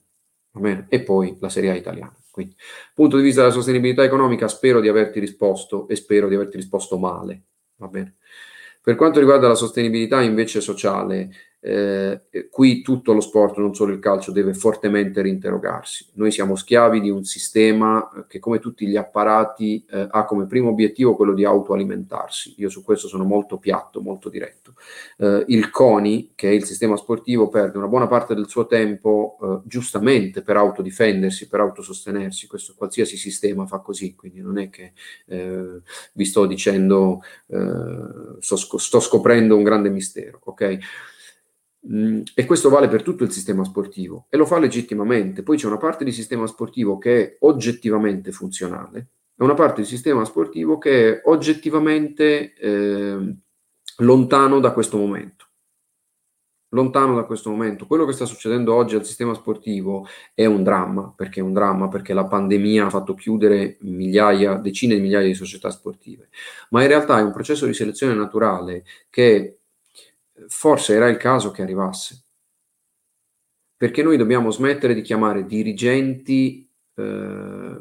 [0.89, 2.15] e poi la Serie A italiana.
[2.31, 2.55] Quindi,
[2.93, 6.99] punto di vista della sostenibilità economica, spero di averti risposto e spero di averti risposto
[6.99, 7.45] male.
[7.77, 11.31] Per quanto riguarda la sostenibilità invece sociale,
[11.67, 16.09] eh, qui tutto lo sport, non solo il calcio, deve fortemente rinterrogarsi.
[16.15, 20.69] Noi siamo schiavi di un sistema che, come tutti gli apparati, eh, ha come primo
[20.69, 22.57] obiettivo quello di autoalimentarsi.
[22.59, 24.75] Io su questo sono molto piatto, molto diretto.
[25.17, 29.39] Eh, il CONI, che è il sistema sportivo, perde una buona parte del suo tempo
[29.41, 32.47] eh, giustamente per autodifendersi, per autosostenersi.
[32.47, 34.93] Questo qualsiasi sistema fa così, quindi non è che
[35.29, 35.81] eh,
[36.13, 41.13] vi sto dicendo, eh, sto, sto scoprendo un grande mistero, ok?
[41.87, 45.43] Mm, e questo vale per tutto il sistema sportivo e lo fa legittimamente.
[45.43, 49.87] Poi c'è una parte di sistema sportivo che è oggettivamente funzionale e una parte di
[49.87, 53.37] sistema sportivo che è oggettivamente eh,
[53.99, 55.47] lontano da questo momento.
[56.71, 57.87] Lontano da questo momento.
[57.87, 61.89] Quello che sta succedendo oggi al sistema sportivo è un dramma, perché è un dramma,
[61.89, 66.31] perché la pandemia ha fatto chiudere migliaia, decine di migliaia di società sportive,
[66.71, 69.59] ma in realtà è un processo di selezione naturale che
[70.49, 72.25] forse era il caso che arrivasse.
[73.77, 76.65] Perché noi dobbiamo smettere di chiamare dirigenti
[76.97, 77.03] eh,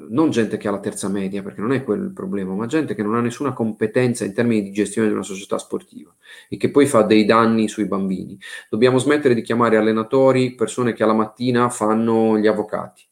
[0.09, 2.95] non gente che ha la terza media, perché non è quello il problema, ma gente
[2.95, 6.13] che non ha nessuna competenza in termini di gestione di una società sportiva
[6.49, 8.37] e che poi fa dei danni sui bambini.
[8.69, 13.03] Dobbiamo smettere di chiamare allenatori persone che alla mattina fanno gli avvocati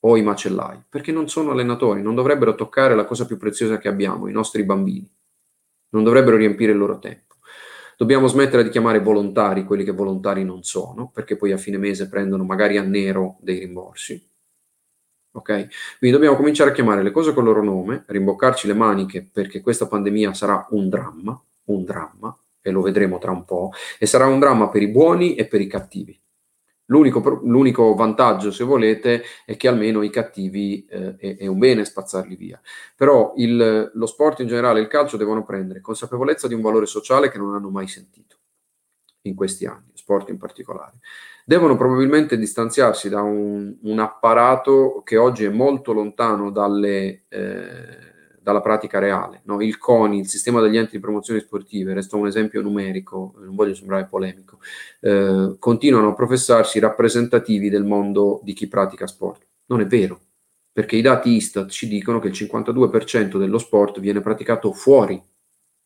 [0.00, 3.88] o i macellai, perché non sono allenatori, non dovrebbero toccare la cosa più preziosa che
[3.88, 5.10] abbiamo, i nostri bambini.
[5.90, 7.27] Non dovrebbero riempire il loro tempo.
[7.98, 12.08] Dobbiamo smettere di chiamare volontari quelli che volontari non sono, perché poi a fine mese
[12.08, 14.24] prendono magari a nero dei rimborsi.
[15.32, 15.66] Ok?
[15.98, 19.88] Quindi dobbiamo cominciare a chiamare le cose col loro nome, rimboccarci le maniche perché questa
[19.88, 24.38] pandemia sarà un dramma, un dramma, e lo vedremo tra un po', e sarà un
[24.38, 26.16] dramma per i buoni e per i cattivi.
[26.90, 31.84] L'unico, l'unico, vantaggio, se volete, è che almeno i cattivi eh, è, è, un bene
[31.84, 32.60] spazzarli via.
[32.96, 37.30] Però il, lo sport in generale, il calcio, devono prendere consapevolezza di un valore sociale
[37.30, 38.36] che non hanno mai sentito
[39.22, 40.98] in questi anni, sport in particolare.
[41.44, 47.24] Devono probabilmente distanziarsi da un, un apparato che oggi è molto lontano dalle...
[47.28, 48.07] Eh,
[48.48, 49.42] dalla pratica reale.
[49.44, 49.60] No?
[49.60, 53.74] Il CONI, il sistema degli enti di promozione sportive, resta un esempio numerico, non voglio
[53.74, 54.58] sembrare polemico,
[55.00, 59.46] eh, continuano a professarsi rappresentativi del mondo di chi pratica sport.
[59.66, 60.20] Non è vero,
[60.72, 65.22] perché i dati Istat ci dicono che il 52% dello sport viene praticato fuori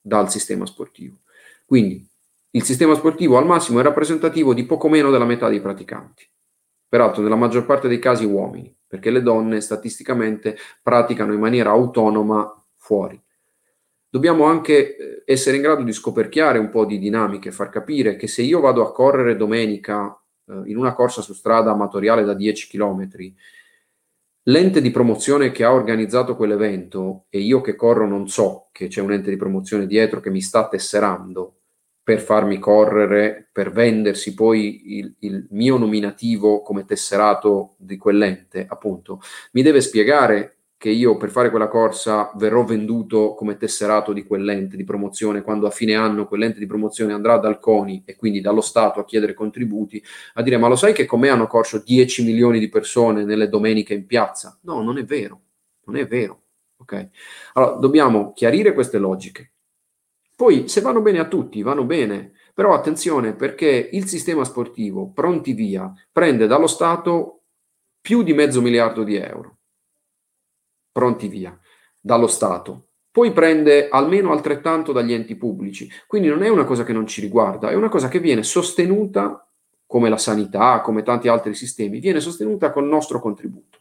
[0.00, 1.22] dal sistema sportivo.
[1.66, 2.08] Quindi
[2.50, 6.28] il sistema sportivo al massimo è rappresentativo di poco meno della metà dei praticanti.
[6.92, 12.62] Peraltro nella maggior parte dei casi uomini perché le donne statisticamente praticano in maniera autonoma
[12.76, 13.18] fuori.
[14.10, 18.26] Dobbiamo anche eh, essere in grado di scoperchiare un po' di dinamiche, far capire che
[18.26, 20.14] se io vado a correre domenica
[20.46, 23.08] eh, in una corsa su strada amatoriale da 10 km,
[24.42, 29.00] l'ente di promozione che ha organizzato quell'evento e io che corro non so che c'è
[29.00, 31.61] un ente di promozione dietro che mi sta tesserando
[32.02, 39.20] per farmi correre, per vendersi poi il, il, mio nominativo come tesserato di quell'ente, appunto,
[39.52, 44.76] mi deve spiegare che io per fare quella corsa verrò venduto come tesserato di quell'ente
[44.76, 48.60] di promozione, quando a fine anno quell'ente di promozione andrà dal CONI e quindi dallo
[48.60, 50.02] Stato a chiedere contributi,
[50.34, 53.48] a dire ma lo sai che con me hanno corso 10 milioni di persone nelle
[53.48, 54.58] domeniche in piazza?
[54.62, 55.42] No, non è vero,
[55.84, 56.40] non è vero.
[56.78, 57.10] Ok?
[57.52, 59.51] Allora, dobbiamo chiarire queste logiche,
[60.42, 65.52] poi se vanno bene a tutti, vanno bene, però attenzione perché il sistema sportivo, pronti
[65.52, 67.42] via, prende dallo Stato
[68.00, 69.58] più di mezzo miliardo di euro.
[70.90, 71.56] Pronti via,
[72.00, 72.88] dallo Stato.
[73.12, 75.88] Poi prende almeno altrettanto dagli enti pubblici.
[76.08, 79.48] Quindi non è una cosa che non ci riguarda, è una cosa che viene sostenuta
[79.86, 83.78] come la sanità, come tanti altri sistemi, viene sostenuta col nostro contributo.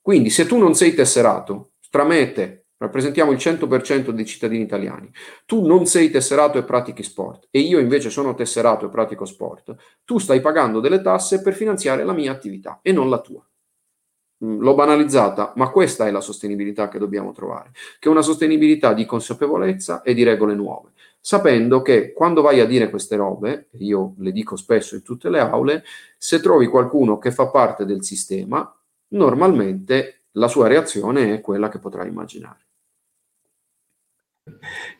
[0.00, 5.10] Quindi se tu non sei tesserato, tramite, rappresentiamo il 100% dei cittadini italiani,
[5.44, 9.74] tu non sei tesserato e pratichi sport e io invece sono tesserato e pratico sport,
[10.04, 13.44] tu stai pagando delle tasse per finanziare la mia attività e non la tua.
[14.44, 18.94] Mm, l'ho banalizzata, ma questa è la sostenibilità che dobbiamo trovare, che è una sostenibilità
[18.94, 24.14] di consapevolezza e di regole nuove sapendo che quando vai a dire queste robe, io
[24.18, 25.84] le dico spesso in tutte le aule,
[26.16, 28.74] se trovi qualcuno che fa parte del sistema,
[29.08, 32.69] normalmente la sua reazione è quella che potrai immaginare.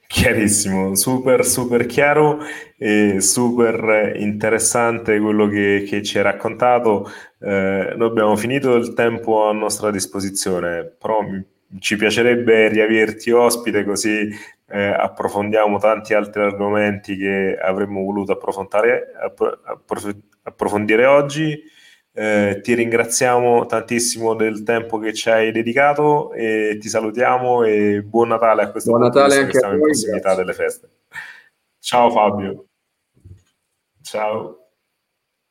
[0.06, 2.40] Chiarissimo, super super chiaro
[2.76, 7.08] e super interessante quello che, che ci hai raccontato.
[7.38, 11.44] Eh, noi abbiamo finito il tempo a nostra disposizione, però mi,
[11.78, 14.28] ci piacerebbe riaverti ospite così
[14.72, 19.12] eh, approfondiamo tanti altri argomenti che avremmo voluto approfondire,
[20.42, 21.62] approfondire oggi.
[22.12, 28.28] Eh, ti ringraziamo tantissimo del tempo che ci hai dedicato e ti salutiamo e buon
[28.28, 30.90] Natale a questo buon Natale anche a voi, in prossimità delle feste.
[31.78, 32.66] Ciao Fabio.
[34.02, 34.59] Ciao.